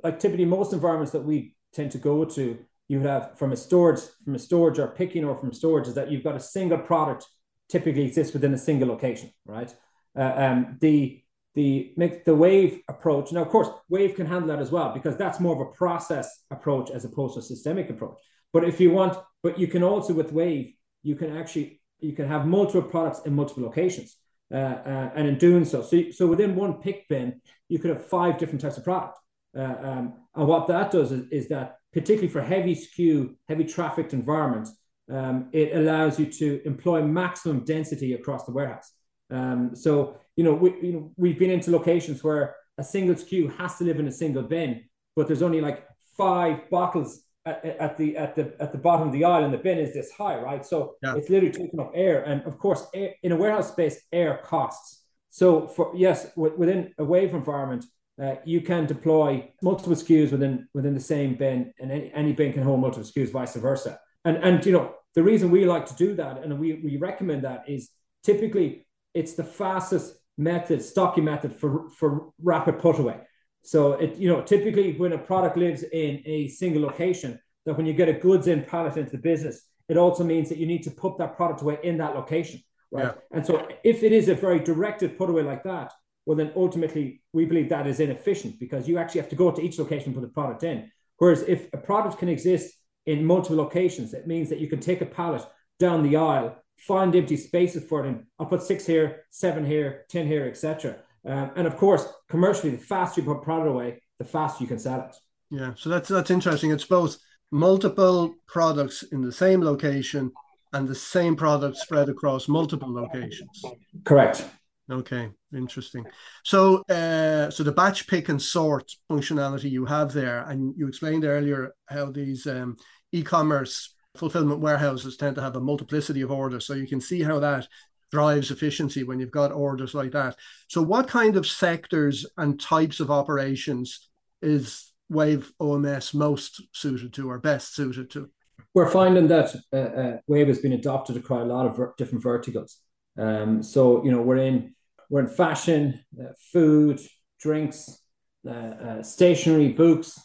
like 0.02 0.18
typically 0.18 0.44
most 0.44 0.72
environments 0.72 1.12
that 1.12 1.24
we 1.24 1.54
tend 1.72 1.92
to 1.92 1.98
go 1.98 2.24
to, 2.24 2.58
you 2.88 3.00
have 3.00 3.38
from 3.38 3.52
a 3.52 3.56
storage 3.56 4.00
from 4.24 4.34
a 4.34 4.38
storage 4.38 4.78
or 4.78 4.88
picking 4.88 5.24
or 5.24 5.34
from 5.36 5.52
storage 5.52 5.88
is 5.88 5.94
that 5.94 6.10
you've 6.10 6.24
got 6.24 6.36
a 6.36 6.40
single 6.40 6.78
product 6.78 7.26
typically 7.68 8.04
exists 8.04 8.34
within 8.34 8.52
a 8.52 8.58
single 8.58 8.88
location, 8.88 9.30
right? 9.46 9.74
Uh, 10.16 10.32
um, 10.36 10.76
the 10.80 11.22
the 11.54 11.92
make 11.96 12.24
the 12.24 12.34
wave 12.34 12.80
approach 12.88 13.32
now, 13.32 13.42
of 13.42 13.48
course, 13.48 13.68
wave 13.88 14.14
can 14.14 14.26
handle 14.26 14.48
that 14.48 14.60
as 14.60 14.70
well 14.70 14.92
because 14.92 15.16
that's 15.16 15.40
more 15.40 15.54
of 15.54 15.60
a 15.68 15.70
process 15.72 16.44
approach 16.50 16.90
as 16.90 17.04
opposed 17.04 17.34
to 17.34 17.40
a 17.40 17.42
systemic 17.42 17.88
approach. 17.88 18.18
But 18.52 18.64
if 18.64 18.80
you 18.80 18.90
want, 18.90 19.16
but 19.42 19.58
you 19.58 19.66
can 19.66 19.82
also 19.82 20.12
with 20.12 20.32
wave, 20.32 20.74
you 21.02 21.14
can 21.14 21.36
actually 21.36 21.80
you 22.00 22.12
can 22.12 22.26
have 22.26 22.46
multiple 22.46 22.82
products 22.82 23.20
in 23.24 23.34
multiple 23.34 23.62
locations. 23.62 24.16
Uh, 24.52 24.56
uh, 24.84 25.10
and 25.14 25.26
in 25.26 25.38
doing 25.38 25.64
so, 25.64 25.82
so, 25.82 26.10
so 26.10 26.26
within 26.26 26.54
one 26.54 26.74
pick 26.74 27.08
bin, 27.08 27.40
you 27.68 27.78
could 27.78 27.90
have 27.90 28.04
five 28.04 28.36
different 28.36 28.60
types 28.60 28.76
of 28.76 28.84
product. 28.84 29.18
Uh, 29.56 29.74
um, 29.80 30.14
and 30.34 30.46
what 30.46 30.66
that 30.66 30.90
does 30.90 31.10
is, 31.10 31.26
is, 31.30 31.48
that, 31.48 31.76
particularly 31.92 32.28
for 32.28 32.42
heavy 32.42 32.74
SKU, 32.74 33.34
heavy 33.48 33.64
trafficked 33.64 34.12
environments, 34.12 34.72
um, 35.10 35.48
it 35.52 35.74
allows 35.74 36.18
you 36.18 36.26
to 36.26 36.60
employ 36.66 37.02
maximum 37.02 37.64
density 37.64 38.12
across 38.12 38.44
the 38.44 38.52
warehouse. 38.52 38.92
Um, 39.30 39.74
so, 39.74 40.18
you 40.36 40.44
know, 40.44 40.54
we, 40.54 40.70
you 40.82 40.92
know, 40.92 41.12
we've 41.16 41.38
been 41.38 41.50
into 41.50 41.70
locations 41.70 42.22
where 42.22 42.56
a 42.78 42.84
single 42.84 43.14
SKU 43.14 43.56
has 43.56 43.78
to 43.78 43.84
live 43.84 43.98
in 44.00 44.06
a 44.06 44.12
single 44.12 44.42
bin, 44.42 44.82
but 45.16 45.26
there's 45.26 45.42
only 45.42 45.60
like 45.60 45.86
five 46.16 46.68
bottles 46.70 47.22
at, 47.44 47.64
at, 47.64 47.98
the 47.98 48.16
at 48.16 48.34
the 48.36 48.54
at 48.60 48.72
the 48.72 48.78
bottom 48.78 49.08
of 49.08 49.12
the 49.12 49.24
aisle 49.24 49.44
and 49.44 49.52
the 49.52 49.58
bin 49.58 49.78
is 49.78 49.94
this 49.94 50.12
high, 50.12 50.38
right? 50.38 50.64
So 50.64 50.94
yeah. 51.02 51.16
it's 51.16 51.28
literally 51.28 51.52
taking 51.52 51.80
up 51.80 51.92
air, 51.94 52.22
and 52.22 52.42
of 52.42 52.58
course, 52.58 52.86
air, 52.94 53.14
in 53.22 53.32
a 53.32 53.36
warehouse 53.36 53.72
space, 53.72 54.00
air 54.12 54.40
costs. 54.44 55.02
So 55.30 55.66
for 55.66 55.92
yes, 55.94 56.30
within 56.36 56.92
a 56.98 57.04
wave 57.04 57.34
environment, 57.34 57.84
uh, 58.22 58.36
you 58.44 58.60
can 58.60 58.86
deploy 58.86 59.50
multiple 59.62 59.94
SKUs 59.94 60.30
within 60.30 60.68
within 60.74 60.94
the 60.94 61.00
same 61.00 61.34
bin, 61.34 61.72
and 61.80 61.90
any, 61.90 62.12
any 62.14 62.32
bin 62.32 62.52
can 62.52 62.62
hold 62.62 62.80
multiple 62.80 63.08
SKUs, 63.08 63.30
vice 63.30 63.56
versa. 63.56 63.98
And 64.24 64.36
and 64.36 64.64
you 64.64 64.72
know 64.72 64.94
the 65.14 65.22
reason 65.22 65.50
we 65.50 65.64
like 65.64 65.86
to 65.86 65.94
do 65.96 66.14
that, 66.14 66.42
and 66.42 66.58
we 66.58 66.74
we 66.74 66.96
recommend 66.96 67.42
that 67.42 67.64
is 67.68 67.90
typically 68.22 68.86
it's 69.14 69.34
the 69.34 69.44
fastest 69.44 70.14
method, 70.38 70.82
stocking 70.82 71.24
method 71.24 71.56
for 71.56 71.90
for 71.90 72.30
rapid 72.40 72.78
put 72.78 72.98
away. 72.98 73.20
So 73.62 73.92
it, 73.94 74.16
you 74.16 74.28
know, 74.28 74.42
typically 74.42 74.96
when 74.96 75.12
a 75.12 75.18
product 75.18 75.56
lives 75.56 75.82
in 75.82 76.22
a 76.24 76.48
single 76.48 76.82
location, 76.82 77.40
that 77.64 77.76
when 77.76 77.86
you 77.86 77.92
get 77.92 78.08
a 78.08 78.12
goods 78.12 78.48
in 78.48 78.64
pallet 78.64 78.96
into 78.96 79.12
the 79.12 79.18
business, 79.18 79.62
it 79.88 79.96
also 79.96 80.24
means 80.24 80.48
that 80.48 80.58
you 80.58 80.66
need 80.66 80.82
to 80.84 80.90
put 80.90 81.18
that 81.18 81.36
product 81.36 81.62
away 81.62 81.78
in 81.82 81.98
that 81.98 82.14
location, 82.14 82.60
right? 82.90 83.04
Yeah. 83.04 83.12
And 83.30 83.46
so 83.46 83.68
if 83.84 84.02
it 84.02 84.12
is 84.12 84.28
a 84.28 84.34
very 84.34 84.58
directed 84.58 85.16
put 85.16 85.30
away 85.30 85.42
like 85.42 85.62
that, 85.64 85.92
well, 86.26 86.36
then 86.36 86.52
ultimately 86.56 87.22
we 87.32 87.44
believe 87.44 87.68
that 87.68 87.86
is 87.86 88.00
inefficient 88.00 88.58
because 88.58 88.88
you 88.88 88.98
actually 88.98 89.20
have 89.20 89.30
to 89.30 89.36
go 89.36 89.50
to 89.50 89.62
each 89.62 89.78
location 89.78 90.06
and 90.06 90.14
put 90.14 90.22
the 90.22 90.28
product 90.28 90.62
in. 90.62 90.90
Whereas 91.18 91.42
if 91.42 91.72
a 91.72 91.76
product 91.76 92.18
can 92.18 92.28
exist 92.28 92.74
in 93.06 93.24
multiple 93.24 93.56
locations, 93.56 94.14
it 94.14 94.26
means 94.26 94.48
that 94.48 94.60
you 94.60 94.68
can 94.68 94.80
take 94.80 95.00
a 95.00 95.06
pallet 95.06 95.42
down 95.78 96.02
the 96.02 96.16
aisle, 96.16 96.56
find 96.78 97.14
empty 97.14 97.36
spaces 97.36 97.84
for 97.84 98.02
them. 98.02 98.26
I'll 98.38 98.46
put 98.46 98.62
six 98.62 98.86
here, 98.86 99.24
seven 99.30 99.64
here, 99.64 100.04
ten 100.08 100.26
here, 100.26 100.46
etc. 100.46 100.96
Um, 101.24 101.50
and 101.56 101.66
of 101.66 101.76
course, 101.76 102.06
commercially, 102.28 102.70
the 102.70 102.78
faster 102.82 103.20
you 103.20 103.26
put 103.26 103.42
product 103.42 103.68
away, 103.68 104.02
the 104.18 104.24
faster 104.24 104.64
you 104.64 104.68
can 104.68 104.78
sell 104.78 105.00
it. 105.00 105.16
Yeah, 105.50 105.72
so 105.76 105.90
that's 105.90 106.08
that's 106.08 106.30
interesting. 106.30 106.70
It's 106.70 106.84
both 106.84 107.18
multiple 107.50 108.34
products 108.48 109.02
in 109.02 109.20
the 109.20 109.32
same 109.32 109.60
location 109.60 110.32
and 110.72 110.88
the 110.88 110.94
same 110.94 111.36
product 111.36 111.76
spread 111.76 112.08
across 112.08 112.48
multiple 112.48 112.92
locations. 112.92 113.62
Correct. 114.04 114.44
Okay, 114.90 115.30
interesting. 115.54 116.04
So, 116.44 116.82
uh, 116.88 117.50
so 117.50 117.62
the 117.62 117.72
batch 117.72 118.06
pick 118.08 118.28
and 118.28 118.40
sort 118.40 118.90
functionality 119.10 119.70
you 119.70 119.84
have 119.84 120.12
there, 120.12 120.42
and 120.48 120.74
you 120.76 120.88
explained 120.88 121.24
earlier 121.24 121.74
how 121.86 122.10
these 122.10 122.46
um, 122.46 122.76
e-commerce 123.12 123.94
fulfillment 124.16 124.60
warehouses 124.60 125.16
tend 125.16 125.36
to 125.36 125.42
have 125.42 125.56
a 125.56 125.60
multiplicity 125.60 126.20
of 126.22 126.30
orders. 126.30 126.66
So 126.66 126.74
you 126.74 126.86
can 126.86 127.00
see 127.00 127.22
how 127.22 127.38
that 127.38 127.68
drives 128.12 128.50
efficiency 128.50 129.02
when 129.02 129.18
you've 129.18 129.30
got 129.30 129.50
orders 129.50 129.94
like 129.94 130.12
that. 130.12 130.36
So, 130.68 130.82
what 130.82 131.08
kind 131.08 131.36
of 131.36 131.46
sectors 131.46 132.26
and 132.36 132.60
types 132.60 133.00
of 133.00 133.10
operations 133.10 134.08
is 134.40 134.92
Wave 135.08 135.50
OMS 135.60 136.14
most 136.14 136.62
suited 136.72 137.12
to 137.14 137.30
or 137.30 137.38
best 137.38 137.74
suited 137.74 138.10
to? 138.10 138.30
We're 138.74 138.90
finding 138.90 139.28
that 139.28 139.54
uh, 139.72 139.76
uh, 139.76 140.16
Wave 140.26 140.48
has 140.48 140.60
been 140.60 140.72
adopted 140.72 141.16
across 141.16 141.42
a 141.42 141.46
lot 141.46 141.66
of 141.66 141.76
ver- 141.76 141.94
different 141.98 142.22
verticals. 142.22 142.78
Um, 143.18 143.62
so, 143.62 144.04
you 144.04 144.12
know, 144.12 144.22
we're 144.22 144.36
in 144.36 144.74
we're 145.10 145.20
in 145.20 145.28
fashion, 145.28 146.00
uh, 146.18 146.32
food, 146.52 147.00
drinks, 147.38 147.98
uh, 148.46 148.50
uh, 148.50 149.02
stationery, 149.02 149.68
books, 149.68 150.18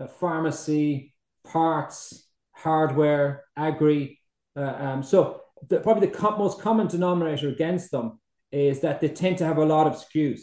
uh, 0.00 0.08
pharmacy, 0.08 1.14
parts, 1.44 2.26
hardware, 2.52 3.44
agri. 3.56 4.18
Um, 4.56 5.02
so 5.02 5.41
the, 5.68 5.80
probably 5.80 6.08
the 6.08 6.30
most 6.38 6.60
common 6.60 6.86
denominator 6.86 7.48
against 7.48 7.90
them 7.90 8.18
is 8.50 8.80
that 8.80 9.00
they 9.00 9.08
tend 9.08 9.38
to 9.38 9.46
have 9.46 9.58
a 9.58 9.64
lot 9.64 9.86
of 9.86 9.94
SKUs, 9.94 10.40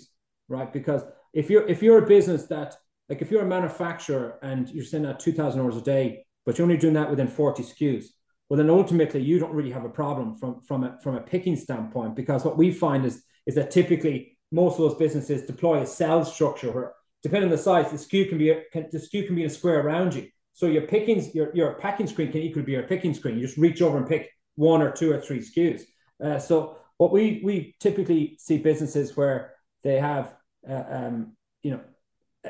right? 0.48 0.72
Because 0.72 1.04
if 1.34 1.50
you're 1.50 1.68
if 1.68 1.84
you're 1.84 2.04
a 2.04 2.08
business 2.08 2.46
that 2.48 2.76
like 3.08 3.22
if 3.22 3.32
you're 3.32 3.44
a 3.44 3.48
manufacturer 3.48 4.40
and 4.42 4.70
you're 4.70 4.86
sending 4.86 5.10
out 5.10 5.20
two 5.20 5.32
thousand 5.32 5.62
orders 5.62 5.78
a 5.78 5.84
day, 5.84 6.26
but 6.46 6.58
you're 6.58 6.66
only 6.66 6.78
doing 6.78 6.94
that 6.96 7.10
within 7.10 7.28
forty 7.28 7.64
SKUs, 7.64 8.06
well 8.50 8.58
then 8.58 8.70
ultimately 8.70 9.22
you 9.22 9.40
don't 9.40 9.54
really 9.54 9.72
have 9.72 9.86
a 9.86 9.90
problem 9.90 10.34
from 10.34 10.62
from 10.62 10.84
a 10.84 10.98
from 11.04 11.16
a 11.16 11.22
picking 11.22 11.56
standpoint 11.56 12.16
because 12.16 12.44
what 12.44 12.58
we 12.58 12.72
find 12.72 13.06
is 13.06 13.24
is 13.46 13.56
that 13.56 13.72
typically 13.72 14.38
most 14.52 14.74
of 14.74 14.80
those 14.80 14.96
businesses 14.96 15.44
deploy 15.44 15.82
a 15.82 15.86
sales 15.86 16.34
structure 16.34 16.72
where 16.72 16.94
depending 17.22 17.50
on 17.50 17.52
the 17.52 17.58
size, 17.58 17.92
the 17.92 17.98
SKU 17.98 18.30
can 18.30 18.38
be 18.38 18.56
can, 18.72 18.88
the 18.92 18.98
SKU 18.98 19.28
can 19.28 19.36
be 19.36 19.44
in 19.44 19.48
a 19.48 19.54
square 19.54 19.82
around 19.82 20.16
you. 20.16 20.28
So 20.54 20.66
your 20.66 20.84
picking 20.84 21.30
your 21.34 21.56
your 21.56 21.74
packing 21.76 22.08
screen 22.08 22.32
can 22.32 22.42
equally 22.42 22.66
be 22.66 22.74
your 22.74 22.84
picking 22.84 23.14
screen. 23.14 23.36
You 23.38 23.46
just 23.46 23.58
reach 23.58 23.82
over 23.82 23.98
and 23.98 24.08
pick 24.08 24.30
one 24.60 24.82
or 24.82 24.92
two 24.92 25.10
or 25.12 25.20
three 25.22 25.40
SKUs. 25.40 25.84
Uh, 26.24 26.38
so 26.38 26.78
what 26.98 27.12
we 27.12 27.42
we 27.44 27.76
typically 27.80 28.36
see 28.40 28.58
businesses 28.58 29.16
where 29.16 29.54
they 29.84 29.98
have 30.00 30.34
uh, 30.70 30.84
um, 30.90 31.38
you 31.64 31.72
know 31.72 31.80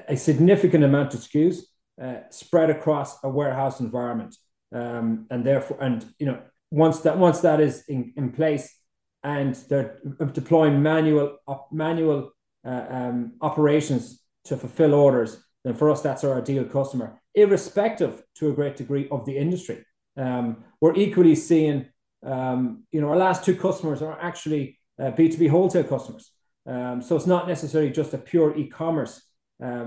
a 0.07 0.17
significant 0.17 0.83
amount 0.83 1.13
of 1.13 1.19
SKUs 1.19 1.57
uh, 2.01 2.21
spread 2.31 2.71
across 2.71 3.23
a 3.23 3.29
warehouse 3.29 3.79
environment, 3.79 4.35
um, 4.73 5.27
and 5.29 5.45
therefore 5.45 5.77
and 5.81 6.03
you 6.17 6.25
know 6.25 6.41
once 6.71 7.01
that 7.01 7.17
once 7.17 7.41
that 7.41 7.59
is 7.61 7.83
in, 7.87 8.11
in 8.17 8.31
place 8.31 8.75
and 9.23 9.53
they're 9.69 9.99
deploying 10.33 10.81
manual 10.81 11.37
manual 11.71 12.31
uh, 12.65 12.85
um, 12.89 13.33
operations 13.41 14.23
to 14.45 14.57
fulfill 14.57 14.95
orders, 14.95 15.43
then 15.63 15.75
for 15.75 15.91
us 15.91 16.01
that's 16.01 16.23
our 16.23 16.39
ideal 16.39 16.65
customer, 16.65 17.21
irrespective 17.35 18.23
to 18.35 18.49
a 18.49 18.53
great 18.53 18.75
degree 18.77 19.07
of 19.11 19.25
the 19.25 19.37
industry. 19.37 19.85
Um, 20.19 20.63
we're 20.81 20.95
equally 20.95 21.35
seeing, 21.35 21.87
um, 22.23 22.84
you 22.91 23.01
know, 23.01 23.10
our 23.10 23.17
last 23.17 23.45
two 23.45 23.55
customers 23.55 24.01
are 24.01 24.19
actually 24.21 24.79
uh, 24.99 25.12
B2B 25.12 25.49
wholesale 25.49 25.84
customers. 25.84 26.32
Um, 26.65 27.01
so 27.01 27.15
it's 27.15 27.25
not 27.25 27.47
necessarily 27.47 27.89
just 27.89 28.13
a 28.13 28.17
pure 28.17 28.55
e-commerce 28.55 29.21
uh, 29.63 29.86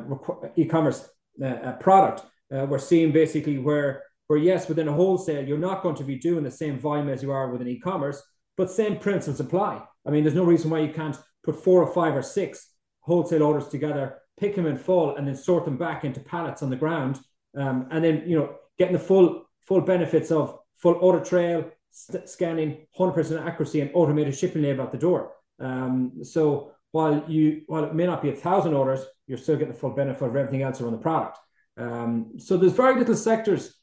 e-commerce 0.57 1.09
uh, 1.41 1.47
uh, 1.47 1.73
product. 1.77 2.25
Uh, 2.55 2.67
we're 2.67 2.79
seeing 2.79 3.13
basically 3.13 3.59
where 3.59 4.03
where 4.27 4.39
yes, 4.39 4.69
within 4.69 4.89
a 4.89 4.93
wholesale, 4.93 5.47
you're 5.47 5.59
not 5.59 5.83
going 5.83 5.97
to 5.97 6.05
be 6.05 6.17
doing 6.17 6.45
the 6.45 6.51
same 6.51 6.79
volume 6.79 7.09
as 7.09 7.23
you 7.23 7.31
are 7.31 7.51
within 7.51 7.69
e-commerce, 7.69 8.23
but 8.57 8.71
same 8.71 8.97
principles 8.97 9.41
apply. 9.41 9.83
I 10.07 10.11
mean, 10.11 10.25
there's 10.25 10.35
no 10.35 10.45
reason 10.45 10.71
why 10.71 10.81
you 10.81 10.93
can't 10.93 11.17
put 11.45 11.63
four 11.63 11.83
or 11.83 11.93
five 11.93 12.15
or 12.15 12.23
six 12.23 12.69
wholesale 13.01 13.43
orders 13.43 13.69
together, 13.69 14.19
pick 14.39 14.55
them 14.55 14.67
in 14.67 14.77
full, 14.77 15.17
and 15.17 15.27
then 15.27 15.35
sort 15.35 15.65
them 15.65 15.77
back 15.77 16.05
into 16.05 16.21
pallets 16.21 16.63
on 16.63 16.71
the 16.71 16.77
ground, 16.77 17.19
um, 17.57 17.87
and 17.91 18.05
then 18.05 18.25
you 18.27 18.37
know 18.39 18.55
getting 18.79 18.95
the 18.95 18.99
full 18.99 19.45
full 19.61 19.81
benefits 19.81 20.31
of 20.31 20.59
full 20.77 20.95
order 20.95 21.23
trail, 21.25 21.71
st- 21.93 22.29
scanning, 22.29 22.87
hundred 22.97 23.13
percent 23.13 23.47
accuracy, 23.47 23.81
and 23.81 23.91
automated 23.95 24.37
shipping 24.37 24.63
label 24.63 24.85
at 24.85 24.91
the 24.91 24.99
door. 24.99 25.33
Um, 25.61 26.25
so 26.25 26.73
while 26.91 27.25
you 27.29 27.63
while 27.67 27.85
it 27.85 27.95
may 27.95 28.07
not 28.07 28.23
be 28.23 28.31
a 28.31 28.37
thousand 28.37 28.75
orders, 28.75 29.05
you're 29.29 29.39
still 29.39 29.57
getting 29.57 29.73
the 29.73 29.79
full 29.79 29.91
benefit 29.91 30.27
of 30.27 30.35
everything 30.35 30.63
else 30.63 30.81
around 30.81 30.93
the 30.93 30.99
product. 30.99 31.39
Um, 31.77 32.33
so 32.39 32.57
there's 32.57 32.73
very 32.73 32.99
little 32.99 33.15
sectors, 33.15 33.75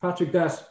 Patrick, 0.00 0.32
that 0.32 0.62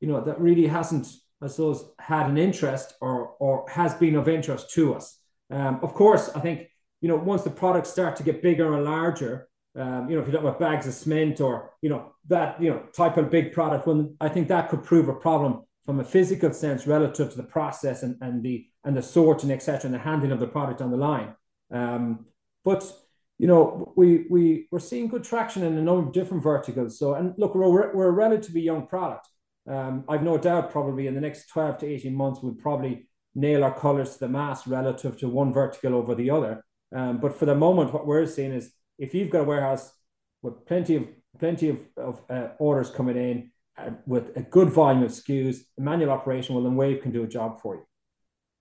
you 0.00 0.08
know 0.08 0.20
that 0.22 0.40
really 0.40 0.66
hasn't 0.66 1.06
I 1.42 1.46
suppose, 1.46 1.90
had 1.98 2.26
an 2.26 2.36
interest 2.36 2.94
or 3.00 3.34
or 3.38 3.68
has 3.70 3.94
been 3.94 4.16
of 4.16 4.28
interest 4.28 4.70
to 4.72 4.94
us. 4.94 5.18
Um, 5.50 5.80
of 5.82 5.94
course, 5.94 6.30
I 6.34 6.40
think 6.40 6.68
you 7.00 7.08
know 7.08 7.16
once 7.16 7.42
the 7.42 7.50
products 7.50 7.90
start 7.90 8.16
to 8.16 8.22
get 8.22 8.42
bigger 8.42 8.74
and 8.74 8.84
larger, 8.84 9.48
um, 9.74 10.08
you 10.08 10.16
know 10.16 10.22
if 10.22 10.26
you 10.26 10.32
talk 10.32 10.42
about 10.42 10.60
bags 10.60 10.86
of 10.86 10.94
cement 10.94 11.40
or 11.40 11.72
you 11.80 11.88
know 11.88 12.12
that 12.28 12.60
you 12.62 12.70
know 12.70 12.82
type 12.94 13.16
of 13.16 13.30
big 13.30 13.52
product, 13.52 13.86
when 13.86 14.16
I 14.20 14.28
think 14.28 14.48
that 14.48 14.68
could 14.68 14.84
prove 14.84 15.08
a 15.08 15.14
problem 15.14 15.62
from 15.90 15.98
a 15.98 16.04
physical 16.04 16.52
sense 16.52 16.86
relative 16.86 17.30
to 17.32 17.36
the 17.36 17.42
process 17.42 18.04
and, 18.04 18.14
and 18.20 18.44
the 18.44 18.64
and 18.84 18.96
the 18.96 19.02
sorting 19.02 19.50
etc 19.50 19.86
and 19.86 19.94
the 19.94 19.98
handling 19.98 20.30
of 20.30 20.38
the 20.38 20.46
product 20.46 20.80
on 20.80 20.92
the 20.92 20.96
line. 20.96 21.34
Um, 21.72 22.26
but 22.64 22.88
you 23.38 23.48
know 23.48 23.92
we 23.96 24.24
we 24.30 24.68
we're 24.70 24.78
seeing 24.78 25.08
good 25.08 25.24
traction 25.24 25.64
in 25.64 25.76
a 25.76 25.82
number 25.82 26.06
of 26.06 26.12
different 26.12 26.44
verticals. 26.44 26.96
So 26.96 27.14
and 27.14 27.34
look, 27.38 27.56
we're 27.56 27.92
we're 27.92 28.06
a 28.06 28.12
relatively 28.12 28.60
young 28.60 28.86
product. 28.86 29.26
Um, 29.68 30.04
I've 30.08 30.22
no 30.22 30.38
doubt 30.38 30.70
probably 30.70 31.08
in 31.08 31.16
the 31.16 31.20
next 31.20 31.48
12 31.48 31.78
to 31.78 31.86
18 31.86 32.14
months, 32.14 32.38
we'll 32.40 32.54
probably 32.54 33.08
nail 33.34 33.64
our 33.64 33.74
colors 33.74 34.12
to 34.12 34.20
the 34.20 34.28
mast 34.28 34.68
relative 34.68 35.18
to 35.18 35.28
one 35.28 35.52
vertical 35.52 35.96
over 35.96 36.14
the 36.14 36.30
other. 36.30 36.64
Um, 36.94 37.18
but 37.18 37.36
for 37.36 37.46
the 37.46 37.56
moment, 37.56 37.92
what 37.92 38.06
we're 38.06 38.26
seeing 38.26 38.52
is 38.52 38.70
if 38.96 39.12
you've 39.12 39.30
got 39.30 39.40
a 39.40 39.50
warehouse 39.52 39.90
with 40.40 40.64
plenty 40.66 40.94
of 40.94 41.08
plenty 41.40 41.68
of, 41.68 41.80
of 41.96 42.22
uh, 42.30 42.50
orders 42.60 42.90
coming 42.90 43.16
in 43.16 43.50
uh, 43.86 43.90
with 44.06 44.36
a 44.36 44.42
good 44.42 44.70
volume 44.70 45.02
of 45.02 45.10
SKUs, 45.10 45.58
manual 45.78 46.10
operation, 46.10 46.54
well, 46.54 46.64
then 46.64 46.76
Wave 46.76 47.02
can 47.02 47.12
do 47.12 47.22
a 47.22 47.26
job 47.26 47.60
for 47.60 47.76
you. 47.76 47.82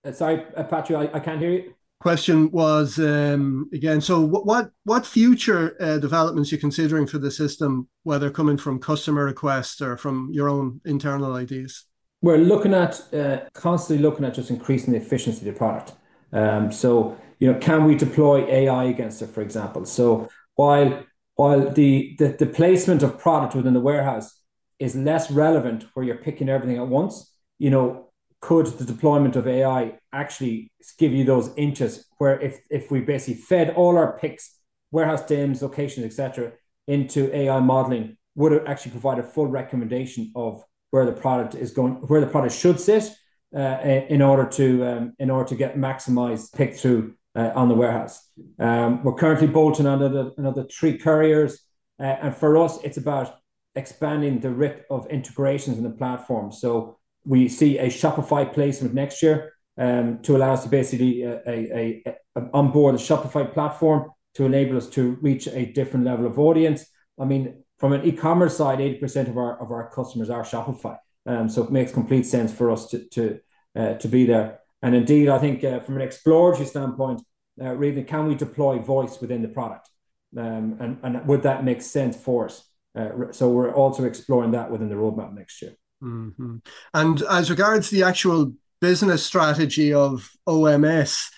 Uh, 0.03 0.11
sorry, 0.11 0.45
uh, 0.55 0.63
Patrick, 0.63 1.11
I, 1.13 1.17
I 1.17 1.19
can't 1.19 1.39
hear 1.39 1.51
you. 1.51 1.73
Question 1.99 2.49
was 2.51 2.97
um, 2.97 3.69
again 3.73 3.99
so 3.99 4.21
what 4.21 4.69
what 4.85 5.05
future 5.05 5.75
uh, 5.81 5.97
developments 5.97 6.49
you're 6.49 6.61
considering 6.61 7.05
for 7.05 7.17
the 7.17 7.29
system 7.29 7.89
whether 8.03 8.31
coming 8.31 8.55
from 8.55 8.79
customer 8.79 9.25
requests 9.25 9.81
or 9.81 9.97
from 9.97 10.29
your 10.31 10.47
own 10.47 10.79
internal 10.85 11.33
ideas? 11.35 11.83
We're 12.21 12.37
looking 12.37 12.73
at 12.73 13.01
uh, 13.13 13.39
constantly 13.51 14.01
looking 14.01 14.23
at 14.23 14.33
just 14.33 14.49
increasing 14.49 14.93
the 14.93 14.99
efficiency 14.99 15.39
of 15.39 15.53
the 15.53 15.57
product. 15.57 15.91
Um, 16.31 16.71
so 16.71 17.17
you 17.39 17.51
know 17.51 17.59
can 17.59 17.83
we 17.83 17.95
deploy 17.95 18.45
ai 18.47 18.85
against 18.85 19.21
it 19.21 19.27
for 19.27 19.41
example? 19.41 19.83
So 19.83 20.29
while 20.55 21.03
while 21.35 21.69
the, 21.69 22.15
the 22.17 22.29
the 22.29 22.45
placement 22.45 23.03
of 23.03 23.19
product 23.19 23.55
within 23.55 23.73
the 23.73 23.81
warehouse 23.81 24.38
is 24.79 24.95
less 24.95 25.29
relevant 25.29 25.85
where 25.93 26.05
you're 26.05 26.15
picking 26.15 26.49
everything 26.49 26.77
at 26.77 26.87
once 26.87 27.33
you 27.57 27.69
know 27.69 28.09
could 28.41 28.65
the 28.65 28.85
deployment 28.85 29.35
of 29.35 29.47
AI 29.47 29.97
actually 30.13 30.71
give 30.97 31.11
you 31.11 31.23
those 31.23 31.51
inches 31.57 32.05
where 32.17 32.39
if 32.39 32.59
if 32.69 32.89
we 32.89 33.01
basically 33.01 33.41
fed 33.41 33.71
all 33.71 33.97
our 33.97 34.17
picks, 34.17 34.55
warehouse 34.91 35.25
DIMS, 35.25 35.61
locations, 35.61 36.05
etc., 36.05 36.53
into 36.87 37.35
AI 37.35 37.59
modeling, 37.59 38.17
would 38.35 38.53
it 38.53 38.63
actually 38.65 38.91
provide 38.91 39.19
a 39.19 39.23
full 39.23 39.47
recommendation 39.47 40.31
of 40.35 40.63
where 40.91 41.05
the 41.05 41.11
product 41.11 41.53
is 41.55 41.71
going, 41.71 41.93
where 42.07 42.21
the 42.21 42.27
product 42.27 42.53
should 42.53 42.79
sit, 42.79 43.13
uh, 43.55 43.77
in 44.09 44.21
order 44.21 44.45
to 44.45 44.85
um, 44.85 45.13
in 45.19 45.29
order 45.29 45.49
to 45.49 45.55
get 45.55 45.75
maximized 45.75 46.53
pick 46.53 46.75
through 46.75 47.15
uh, 47.35 47.51
on 47.55 47.67
the 47.67 47.75
warehouse. 47.75 48.25
Um, 48.57 49.03
we're 49.03 49.13
currently 49.15 49.47
bolting 49.47 49.85
on 49.85 50.01
another, 50.01 50.31
another 50.37 50.63
three 50.63 50.97
couriers, 50.97 51.59
uh, 51.99 52.03
and 52.03 52.35
for 52.35 52.57
us, 52.57 52.79
it's 52.83 52.97
about 52.97 53.35
expanding 53.79 54.39
the 54.39 54.51
rip 54.63 54.77
of 54.89 55.07
integrations 55.17 55.77
in 55.77 55.83
the 55.83 55.97
platform. 56.01 56.51
So 56.51 56.97
we 57.25 57.47
see 57.59 57.77
a 57.77 57.87
Shopify 57.87 58.43
placement 58.57 58.93
next 58.93 59.23
year 59.23 59.53
um, 59.77 60.19
to 60.23 60.35
allow 60.35 60.53
us 60.53 60.63
to 60.63 60.69
basically 60.69 61.25
uh, 61.25 61.39
a, 61.47 61.57
a, 61.81 62.03
a, 62.35 62.41
onboard 62.53 62.95
a 62.95 62.97
Shopify 62.97 63.43
platform 63.57 64.11
to 64.35 64.45
enable 64.45 64.77
us 64.77 64.89
to 64.89 65.17
reach 65.21 65.47
a 65.47 65.65
different 65.77 66.05
level 66.05 66.25
of 66.25 66.37
audience. 66.37 66.85
I 67.19 67.25
mean, 67.25 67.43
from 67.77 67.93
an 67.93 68.03
e-commerce 68.03 68.57
side, 68.57 68.79
80% 68.79 69.29
of 69.29 69.37
our 69.37 69.61
of 69.63 69.71
our 69.71 69.89
customers 69.97 70.29
are 70.29 70.43
Shopify. 70.43 70.97
Um, 71.25 71.49
so 71.49 71.63
it 71.63 71.71
makes 71.71 71.91
complete 71.91 72.25
sense 72.25 72.51
for 72.53 72.71
us 72.71 72.89
to 72.91 72.97
to 73.15 73.39
uh, 73.79 73.93
to 73.95 74.07
be 74.07 74.25
there. 74.25 74.59
And 74.81 74.95
indeed, 74.95 75.29
I 75.29 75.39
think 75.39 75.63
uh, 75.63 75.79
from 75.79 75.95
an 75.95 76.01
exploratory 76.01 76.65
standpoint, 76.65 77.21
uh, 77.61 77.73
really, 77.75 78.03
can 78.03 78.27
we 78.27 78.35
deploy 78.35 78.79
voice 78.79 79.19
within 79.21 79.41
the 79.41 79.49
product? 79.49 79.89
Um, 80.37 80.77
and, 80.79 80.97
and 81.03 81.27
would 81.27 81.43
that 81.43 81.63
make 81.63 81.81
sense 81.81 82.15
for 82.15 82.45
us? 82.45 82.68
Uh, 82.95 83.31
so 83.31 83.49
we're 83.49 83.73
also 83.73 84.03
exploring 84.05 84.51
that 84.51 84.71
within 84.71 84.89
the 84.89 84.95
roadmap 84.95 85.33
next 85.33 85.61
year. 85.61 85.73
Mm-hmm. 86.03 86.57
And 86.93 87.21
as 87.23 87.49
regards 87.49 87.89
the 87.89 88.03
actual 88.03 88.53
business 88.81 89.25
strategy 89.25 89.93
of 89.93 90.29
OMS, 90.47 91.29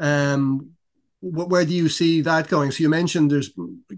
um, 0.00 0.70
where 1.20 1.64
do 1.64 1.74
you 1.74 1.88
see 1.88 2.20
that 2.22 2.48
going? 2.48 2.70
So 2.70 2.82
you 2.82 2.88
mentioned 2.88 3.30
there's 3.30 3.50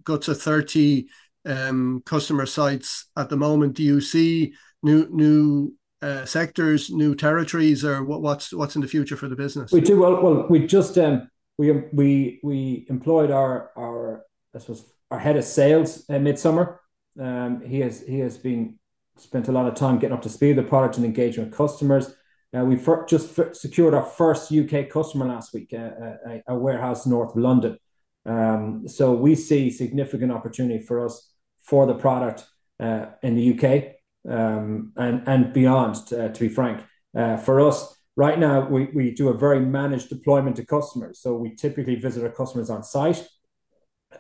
got 0.05 0.23
to 0.23 0.35
30 0.35 1.07
um, 1.44 2.03
customer 2.07 2.46
sites 2.46 3.07
at 3.16 3.29
the 3.29 3.37
moment. 3.37 3.75
Do 3.75 3.83
you 3.83 4.01
see 4.01 4.55
new 4.83 5.09
new 5.11 5.75
uh, 6.03 6.25
sectors, 6.25 6.90
new 6.90 7.14
territories, 7.14 7.85
or 7.85 8.05
what, 8.05 8.23
what's 8.23 8.53
what's 8.53 8.75
in 8.75 8.83
the 8.83 8.88
future 8.88 9.16
for 9.16 9.29
the 9.29 9.37
business? 9.37 9.73
We 9.73 9.81
do 9.81 10.01
well. 10.01 10.23
Well, 10.23 10.46
we 10.49 10.66
just 10.66 10.96
um, 10.99 11.29
we 11.59 11.73
we 11.92 12.40
we 12.42 12.87
employed 12.88 13.31
our 13.31 13.70
our 13.77 14.25
I 14.55 14.59
suppose 14.59 14.85
our 15.11 15.18
head 15.18 15.37
of 15.37 15.44
sales 15.44 16.05
uh, 16.09 16.18
midsummer. 16.18 16.81
Um, 17.20 17.61
he 17.61 17.80
has 17.80 18.00
he 18.00 18.18
has 18.20 18.38
been 18.38 18.78
spent 19.16 19.48
a 19.48 19.52
lot 19.52 19.66
of 19.66 19.74
time 19.74 19.98
getting 19.98 20.14
up 20.14 20.22
to 20.22 20.30
speed 20.30 20.56
with 20.56 20.64
the 20.64 20.68
product 20.68 20.96
and 20.96 21.04
engaging 21.04 21.44
with 21.44 21.54
customers. 21.54 22.14
Uh, 22.56 22.64
we 22.64 22.76
just 23.06 23.38
f- 23.38 23.54
secured 23.54 23.94
our 23.94 24.04
first 24.04 24.50
UK 24.50 24.88
customer 24.88 25.26
last 25.26 25.52
week, 25.52 25.72
uh, 25.72 25.76
uh, 25.76 26.16
a, 26.26 26.42
a, 26.48 26.54
warehouse 26.59 27.06
north 27.06 27.30
of 27.30 27.37
London. 27.37 27.78
Um, 28.26 28.88
so 28.88 29.12
we 29.12 29.37
see 29.37 29.70
significant 29.70 30.33
opportunity 30.33 30.83
for 30.83 31.04
us 31.04 31.33
for 31.62 31.87
the 31.87 31.94
product 31.94 32.44
uh, 32.80 33.06
in 33.22 33.37
the 33.37 33.54
UK 33.54 33.94
um, 34.28 34.92
and 34.96 35.22
and 35.28 35.52
beyond. 35.52 36.06
To, 36.06 36.24
uh, 36.24 36.28
to 36.28 36.40
be 36.40 36.48
frank, 36.48 36.83
uh, 37.14 37.37
for 37.37 37.61
us 37.61 37.94
right 38.16 38.38
now, 38.38 38.66
we 38.66 38.87
we 38.94 39.12
do 39.12 39.28
a 39.28 39.37
very 39.37 39.61
managed 39.61 40.09
deployment 40.09 40.56
to 40.56 40.64
customers. 40.64 41.20
So 41.20 41.35
we 41.35 41.54
typically 41.54 41.96
visit 41.96 42.24
our 42.24 42.33
customers 42.33 42.70
on 42.70 42.83
site. 42.83 43.28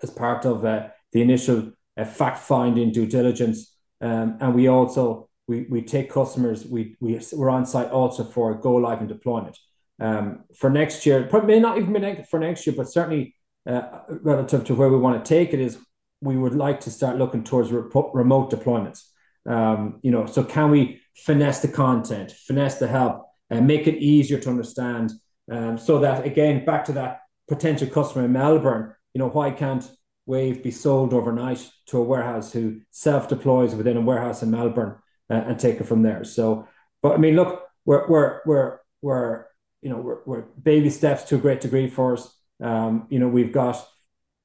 as 0.02 0.10
part 0.10 0.44
of 0.44 0.62
the 0.62 1.20
initial 1.20 1.72
fact 1.96 2.38
finding 2.38 2.92
due 2.92 3.06
diligence, 3.06 3.76
um, 4.00 4.38
and 4.40 4.54
we 4.54 4.68
also 4.68 5.28
we 5.46 5.66
we 5.70 5.82
take 5.82 6.10
customers. 6.10 6.64
We 6.66 6.96
we 7.00 7.20
we're 7.32 7.50
on 7.50 7.66
site 7.66 7.90
also 7.90 8.24
for 8.24 8.54
go 8.54 8.74
live 8.74 9.00
and 9.00 9.08
deployment. 9.08 9.58
Um, 10.00 10.44
for 10.56 10.70
next 10.70 11.04
year, 11.04 11.24
probably 11.24 11.60
not 11.60 11.76
even 11.76 11.92
be 11.92 12.24
for 12.30 12.40
next 12.40 12.66
year, 12.66 12.74
but 12.74 12.88
certainly 12.88 13.34
uh, 13.68 13.82
relative 14.22 14.64
to 14.64 14.74
where 14.74 14.88
we 14.88 14.98
want 14.98 15.22
to 15.22 15.28
take 15.28 15.52
it 15.52 15.60
is 15.60 15.78
we 16.22 16.36
would 16.36 16.54
like 16.54 16.80
to 16.80 16.90
start 16.90 17.18
looking 17.18 17.44
towards 17.44 17.70
re- 17.70 17.82
remote 18.14 18.50
deployments. 18.50 19.04
Um, 19.46 20.00
you 20.02 20.10
know, 20.10 20.26
so 20.26 20.44
can 20.44 20.70
we 20.70 21.00
finesse 21.14 21.60
the 21.60 21.68
content, 21.68 22.32
finesse 22.32 22.76
the 22.76 22.88
help, 22.88 23.26
and 23.50 23.66
make 23.66 23.86
it 23.86 23.96
easier 23.96 24.38
to 24.38 24.50
understand, 24.50 25.12
um, 25.50 25.76
so 25.76 25.98
that 26.00 26.24
again, 26.24 26.64
back 26.64 26.84
to 26.86 26.92
that 26.92 27.20
potential 27.48 27.88
customer 27.88 28.24
in 28.24 28.32
Melbourne, 28.32 28.94
you 29.12 29.18
know, 29.18 29.28
why 29.28 29.50
can't 29.50 29.90
Wave 30.30 30.62
be 30.62 30.70
sold 30.70 31.12
overnight 31.12 31.68
to 31.86 31.98
a 31.98 32.02
warehouse 32.02 32.52
who 32.52 32.80
self 32.90 33.28
deploys 33.28 33.74
within 33.74 33.96
a 33.96 34.00
warehouse 34.00 34.42
in 34.44 34.50
Melbourne 34.52 34.94
uh, 35.28 35.42
and 35.46 35.58
take 35.58 35.80
it 35.80 35.88
from 35.88 36.02
there? 36.02 36.22
So, 36.22 36.68
but 37.02 37.14
I 37.14 37.16
mean, 37.16 37.34
look, 37.34 37.64
we're 37.84 38.08
we're 38.08 38.40
we're 38.46 38.78
we're 39.02 39.46
you 39.82 39.90
know 39.90 39.98
we're, 39.98 40.20
we're 40.24 40.44
baby 40.62 40.88
steps 40.88 41.24
to 41.24 41.34
a 41.34 41.38
great 41.38 41.60
degree 41.60 41.88
for 41.88 42.14
us. 42.14 42.32
Um, 42.62 43.08
you 43.10 43.18
know, 43.18 43.28
we've 43.28 43.52
got 43.52 43.84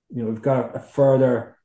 you 0.10 0.24
know 0.24 0.30
we've 0.30 0.42
got 0.42 0.76
a 0.76 0.80
further 0.80 1.56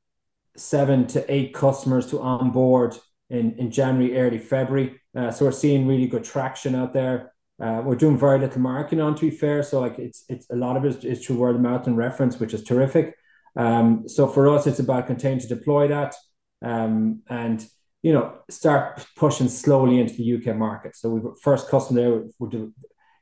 seven 0.55 1.07
to 1.07 1.19
eight 1.33 1.53
customers 1.53 2.05
to 2.11 2.21
onboard 2.21 2.95
in, 3.31 3.53
in 3.53 3.71
January, 3.71 4.19
early 4.19 4.37
February. 4.37 5.01
Uh, 5.15 5.31
so 5.31 5.45
we're 5.45 5.51
seeing 5.51 5.87
really 5.87 6.07
good 6.07 6.23
traction 6.23 6.75
out 6.75 6.93
there. 6.93 7.31
Uh, 7.59 7.81
we're 7.83 7.95
doing 7.95 8.17
very 8.17 8.39
little 8.39 8.61
marketing 8.61 9.01
on 9.01 9.15
to 9.15 9.29
be 9.29 9.35
fair. 9.35 9.63
So 9.63 9.79
like 9.79 9.97
it's 9.97 10.25
it's 10.29 10.47
a 10.51 10.55
lot 10.55 10.77
of 10.77 10.85
it 10.85 11.03
is 11.03 11.25
through 11.25 11.37
word 11.37 11.55
of 11.55 11.61
mouth 11.61 11.87
and 11.87 11.97
reference, 11.97 12.39
which 12.39 12.53
is 12.53 12.63
terrific. 12.63 13.15
Um, 13.55 14.07
so 14.07 14.27
for 14.27 14.49
us, 14.49 14.67
it's 14.67 14.79
about 14.79 15.07
continuing 15.07 15.41
to 15.41 15.47
deploy 15.47 15.87
that 15.89 16.15
um, 16.61 17.21
and 17.29 17.65
you 18.01 18.13
know 18.13 18.39
start 18.49 19.05
pushing 19.15 19.49
slowly 19.49 19.99
into 19.99 20.15
the 20.15 20.35
UK 20.35 20.55
market. 20.55 20.95
So 20.95 21.09
we've 21.09 21.37
first 21.41 21.69
customer 21.69 22.25
you 22.39 22.73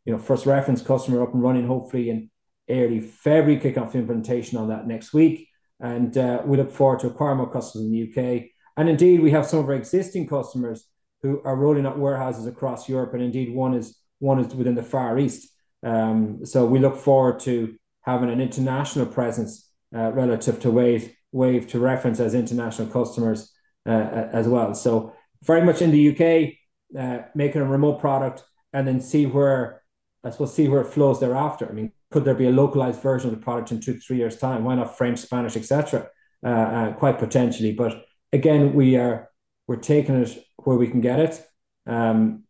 know 0.05 0.17
first 0.17 0.45
reference 0.45 0.81
customer 0.81 1.23
up 1.23 1.33
and 1.33 1.43
running 1.43 1.67
hopefully 1.67 2.09
in 2.09 2.29
early 2.69 3.01
February. 3.01 3.59
Kick 3.59 3.77
off 3.77 3.95
implementation 3.95 4.57
on 4.57 4.69
that 4.69 4.87
next 4.87 5.13
week, 5.13 5.47
and 5.79 6.17
uh, 6.17 6.41
we 6.45 6.57
look 6.57 6.71
forward 6.71 6.99
to 6.99 7.07
acquire 7.07 7.35
more 7.35 7.51
customers 7.51 7.85
in 7.85 7.91
the 7.91 8.09
UK 8.09 8.49
and 8.79 8.87
indeed, 8.87 9.19
we 9.19 9.31
have 9.31 9.45
some 9.45 9.59
of 9.59 9.65
our 9.65 9.73
existing 9.73 10.25
customers 10.25 10.87
who 11.21 11.41
are 11.43 11.57
rolling 11.57 11.85
out 11.85 11.99
warehouses 11.99 12.47
across 12.47 12.87
Europe, 12.87 13.13
and 13.13 13.21
indeed 13.21 13.53
one 13.53 13.73
is 13.73 13.97
one 14.19 14.39
is 14.39 14.55
within 14.55 14.75
the 14.75 14.83
Far 14.83 15.19
East. 15.19 15.49
Um, 15.83 16.45
so 16.45 16.65
we 16.65 16.79
look 16.79 16.95
forward 16.95 17.41
to 17.41 17.75
having 18.03 18.29
an 18.29 18.39
international 18.39 19.05
presence 19.05 19.68
uh, 19.95 20.12
relative 20.12 20.60
to 20.62 20.71
Wave 20.71 21.13
Wave 21.32 21.67
to 21.67 21.80
reference 21.80 22.19
as 22.19 22.34
international 22.34 22.88
customers 22.88 23.52
uh, 23.86 24.28
as 24.34 24.47
well. 24.47 24.73
So 24.73 25.13
very 25.43 25.63
much 25.63 25.82
in 25.82 25.91
the 25.91 26.10
UK, 26.10 26.99
uh, 26.99 27.28
making 27.36 27.62
a 27.62 27.65
remote 27.65 27.99
product, 27.99 28.43
and 28.73 28.88
then 28.88 28.99
see 28.99 29.25
where 29.25 29.84
I 30.23 30.32
suppose 30.32 30.54
see 30.54 30.67
where 30.67 30.82
it 30.82 30.88
flows 30.88 31.19
thereafter. 31.19 31.67
I 31.69 31.73
mean, 31.73 31.91
could 32.12 32.25
there 32.25 32.36
be 32.36 32.47
a 32.47 32.52
localized 32.52 33.02
version 33.02 33.30
of 33.30 33.36
the 33.36 33.43
product 33.43 33.71
in 33.71 33.80
two 33.80 33.99
three 33.99 34.17
years 34.17 34.38
time? 34.38 34.63
Why 34.63 34.75
not 34.75 34.97
French, 34.97 35.19
Spanish, 35.19 35.56
etc. 35.56 36.08
Uh, 36.43 36.93
quite 36.93 37.19
potentially, 37.19 37.73
but 37.73 38.06
again, 38.32 38.73
we 38.73 38.95
are 38.95 39.30
we're 39.67 39.75
taking 39.75 40.15
it 40.15 40.43
where 40.58 40.78
we 40.78 40.88
can 40.88 41.02
get 41.02 41.19
it, 41.19 41.45
um, 41.86 42.43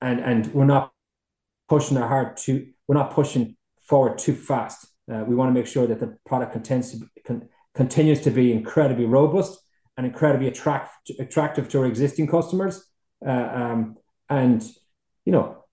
and 0.00 0.20
and 0.20 0.46
we're 0.54 0.64
not 0.64 0.92
pushing 1.68 1.96
our 1.96 2.08
hard 2.08 2.36
to 2.36 2.66
we're 2.86 2.96
not 2.96 3.12
pushing 3.12 3.56
forward 3.86 4.18
too 4.18 4.34
fast. 4.34 4.86
Uh, 5.10 5.24
we 5.24 5.34
want 5.34 5.48
to 5.48 5.52
make 5.52 5.66
sure 5.66 5.86
that 5.86 6.00
the 6.00 6.16
product 6.26 6.52
continues 6.52 6.92
to, 6.92 7.06
con, 7.24 7.48
continues 7.74 8.20
to 8.20 8.30
be 8.30 8.52
incredibly 8.52 9.04
robust 9.04 9.58
and 9.96 10.06
incredibly 10.06 10.48
attract, 10.48 11.10
attractive 11.18 11.68
to 11.68 11.80
our 11.80 11.86
existing 11.86 12.26
customers, 12.26 12.86
uh, 13.26 13.48
um, 13.52 13.96
and 14.28 14.62
you 15.24 15.32
know, 15.32 15.64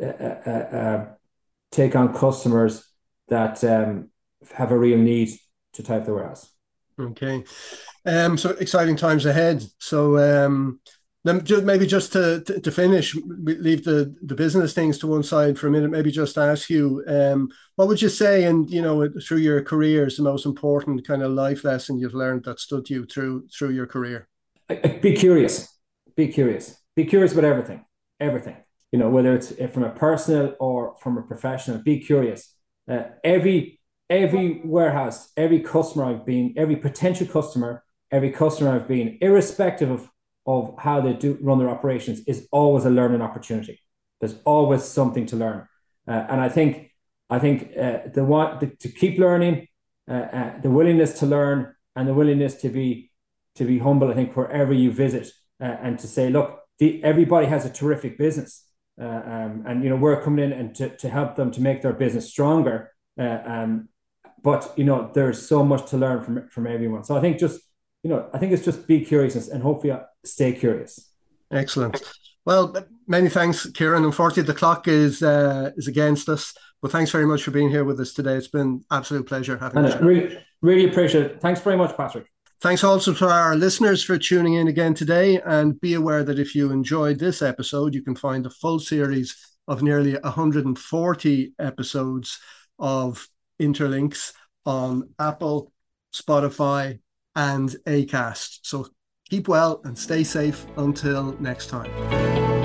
uh, 0.00 0.06
uh, 0.06 0.50
uh 0.50 1.06
take 1.70 1.94
on 1.94 2.14
customers 2.14 2.88
that 3.28 3.62
um, 3.64 4.10
have 4.54 4.72
a 4.72 4.78
real 4.78 4.98
need 4.98 5.30
to 5.74 5.82
type 5.82 6.04
the 6.04 6.14
warehouse. 6.14 6.50
Okay. 6.98 7.44
Um, 8.06 8.36
so 8.36 8.50
exciting 8.50 8.96
times 8.96 9.26
ahead. 9.26 9.62
So 9.78 10.18
um, 10.18 10.80
then 11.28 11.44
just, 11.44 11.64
maybe 11.64 11.86
just 11.86 12.12
to, 12.12 12.42
to, 12.42 12.60
to, 12.60 12.70
finish, 12.70 13.14
leave 13.14 13.84
the, 13.84 14.14
the 14.22 14.34
business 14.34 14.72
things 14.72 14.98
to 14.98 15.06
one 15.06 15.22
side 15.22 15.58
for 15.58 15.66
a 15.66 15.70
minute. 15.70 15.90
Maybe 15.90 16.10
just 16.10 16.38
ask 16.38 16.70
you, 16.70 17.04
um, 17.06 17.50
what 17.76 17.88
would 17.88 18.00
you 18.00 18.08
say, 18.08 18.44
and 18.44 18.68
you 18.70 18.82
know, 18.82 19.08
through 19.22 19.38
your 19.38 19.62
career, 19.62 20.06
is 20.06 20.16
the 20.16 20.22
most 20.22 20.46
important 20.46 21.06
kind 21.06 21.22
of 21.22 21.32
life 21.32 21.64
lesson 21.64 21.98
you've 21.98 22.14
learned 22.14 22.44
that 22.44 22.60
stood 22.60 22.88
you 22.88 23.04
through 23.04 23.48
through 23.48 23.70
your 23.70 23.86
career? 23.86 24.28
Be 25.00 25.14
curious. 25.14 25.68
Be 26.16 26.28
curious. 26.28 26.76
Be 26.96 27.04
curious 27.04 27.32
about 27.32 27.44
everything. 27.44 27.84
Everything. 28.20 28.56
You 28.92 28.98
know, 28.98 29.10
whether 29.10 29.34
it's 29.34 29.52
from 29.72 29.84
a 29.84 29.90
personal 29.90 30.54
or 30.58 30.96
from 31.00 31.18
a 31.18 31.22
professional. 31.22 31.78
Be 31.78 32.00
curious. 32.00 32.54
Uh, 32.90 33.04
every 33.22 33.80
every 34.10 34.62
warehouse, 34.64 35.30
every 35.36 35.60
customer 35.60 36.06
I've 36.06 36.24
been, 36.24 36.54
every 36.56 36.76
potential 36.76 37.26
customer 37.26 37.84
every 38.10 38.30
customer 38.30 38.70
I've 38.70 38.88
been, 38.88 39.18
irrespective 39.20 39.90
of, 39.90 40.08
of 40.48 40.74
how 40.78 40.98
they 41.02 41.12
do 41.12 41.38
run 41.42 41.58
their 41.58 41.68
operations, 41.68 42.20
is 42.26 42.48
always 42.50 42.86
a 42.86 42.90
learning 42.90 43.20
opportunity. 43.20 43.78
There's 44.18 44.36
always 44.44 44.82
something 44.82 45.26
to 45.26 45.36
learn, 45.36 45.68
uh, 46.08 46.24
and 46.30 46.40
I 46.40 46.48
think 46.48 46.90
I 47.28 47.38
think 47.38 47.76
uh, 47.76 47.98
the 48.14 48.24
want 48.24 48.60
the, 48.60 48.68
to 48.68 48.88
keep 48.88 49.18
learning, 49.18 49.68
uh, 50.10 50.26
uh, 50.38 50.60
the 50.60 50.70
willingness 50.70 51.18
to 51.20 51.26
learn, 51.26 51.74
and 51.94 52.08
the 52.08 52.14
willingness 52.14 52.54
to 52.62 52.70
be 52.70 53.10
to 53.56 53.64
be 53.64 53.78
humble. 53.78 54.10
I 54.10 54.14
think 54.14 54.36
wherever 54.36 54.72
you 54.72 54.90
visit, 54.90 55.30
uh, 55.60 55.76
and 55.82 55.98
to 55.98 56.06
say, 56.06 56.30
look, 56.30 56.60
the, 56.78 57.04
everybody 57.04 57.46
has 57.46 57.66
a 57.66 57.70
terrific 57.70 58.16
business, 58.16 58.64
uh, 59.00 59.04
um, 59.04 59.64
and 59.66 59.84
you 59.84 59.90
know 59.90 59.96
we're 59.96 60.22
coming 60.22 60.46
in 60.46 60.52
and 60.52 60.74
to, 60.76 60.96
to 60.96 61.10
help 61.10 61.36
them 61.36 61.50
to 61.50 61.60
make 61.60 61.82
their 61.82 61.92
business 61.92 62.30
stronger. 62.30 62.92
Um, 63.18 63.90
but 64.42 64.72
you 64.76 64.84
know 64.84 65.10
there's 65.12 65.46
so 65.46 65.62
much 65.62 65.90
to 65.90 65.98
learn 65.98 66.24
from 66.24 66.48
from 66.48 66.66
everyone. 66.66 67.04
So 67.04 67.16
I 67.18 67.20
think 67.20 67.38
just 67.38 67.60
you 68.02 68.10
know, 68.10 68.28
I 68.32 68.38
think 68.38 68.52
it's 68.52 68.64
just 68.64 68.86
be 68.86 69.04
curious 69.04 69.48
and 69.48 69.62
hopefully 69.62 69.96
stay 70.24 70.52
curious. 70.52 71.10
Excellent. 71.50 72.02
Well, 72.44 72.74
many 73.06 73.28
thanks, 73.28 73.70
Ciaran. 73.72 74.04
Unfortunately, 74.04 74.50
the 74.50 74.58
clock 74.58 74.88
is 74.88 75.22
uh, 75.22 75.72
is 75.76 75.88
against 75.88 76.28
us, 76.28 76.54
but 76.80 76.90
thanks 76.90 77.10
very 77.10 77.26
much 77.26 77.42
for 77.42 77.50
being 77.50 77.68
here 77.68 77.84
with 77.84 78.00
us 78.00 78.12
today. 78.12 78.34
It's 78.34 78.48
been 78.48 78.84
absolute 78.90 79.26
pleasure 79.26 79.58
having 79.58 79.84
you. 79.84 79.98
Really, 79.98 80.38
really 80.62 80.88
appreciate 80.88 81.26
it. 81.26 81.40
Thanks 81.40 81.60
very 81.60 81.76
much, 81.76 81.96
Patrick. 81.96 82.26
Thanks 82.60 82.82
also 82.82 83.14
to 83.14 83.28
our 83.28 83.54
listeners 83.54 84.02
for 84.02 84.18
tuning 84.18 84.54
in 84.54 84.66
again 84.66 84.94
today. 84.94 85.40
And 85.40 85.80
be 85.80 85.94
aware 85.94 86.24
that 86.24 86.38
if 86.38 86.54
you 86.54 86.72
enjoyed 86.72 87.18
this 87.18 87.40
episode, 87.40 87.94
you 87.94 88.02
can 88.02 88.16
find 88.16 88.44
the 88.44 88.50
full 88.50 88.80
series 88.80 89.36
of 89.68 89.82
nearly 89.82 90.14
140 90.14 91.52
episodes 91.58 92.38
of 92.78 93.28
Interlinks 93.60 94.32
on 94.64 95.10
Apple, 95.20 95.72
Spotify, 96.12 96.98
and 97.38 97.70
ACAST. 97.86 98.58
So 98.62 98.88
keep 99.30 99.46
well 99.46 99.80
and 99.84 99.96
stay 99.96 100.24
safe 100.24 100.66
until 100.76 101.36
next 101.40 101.68
time. 101.68 102.57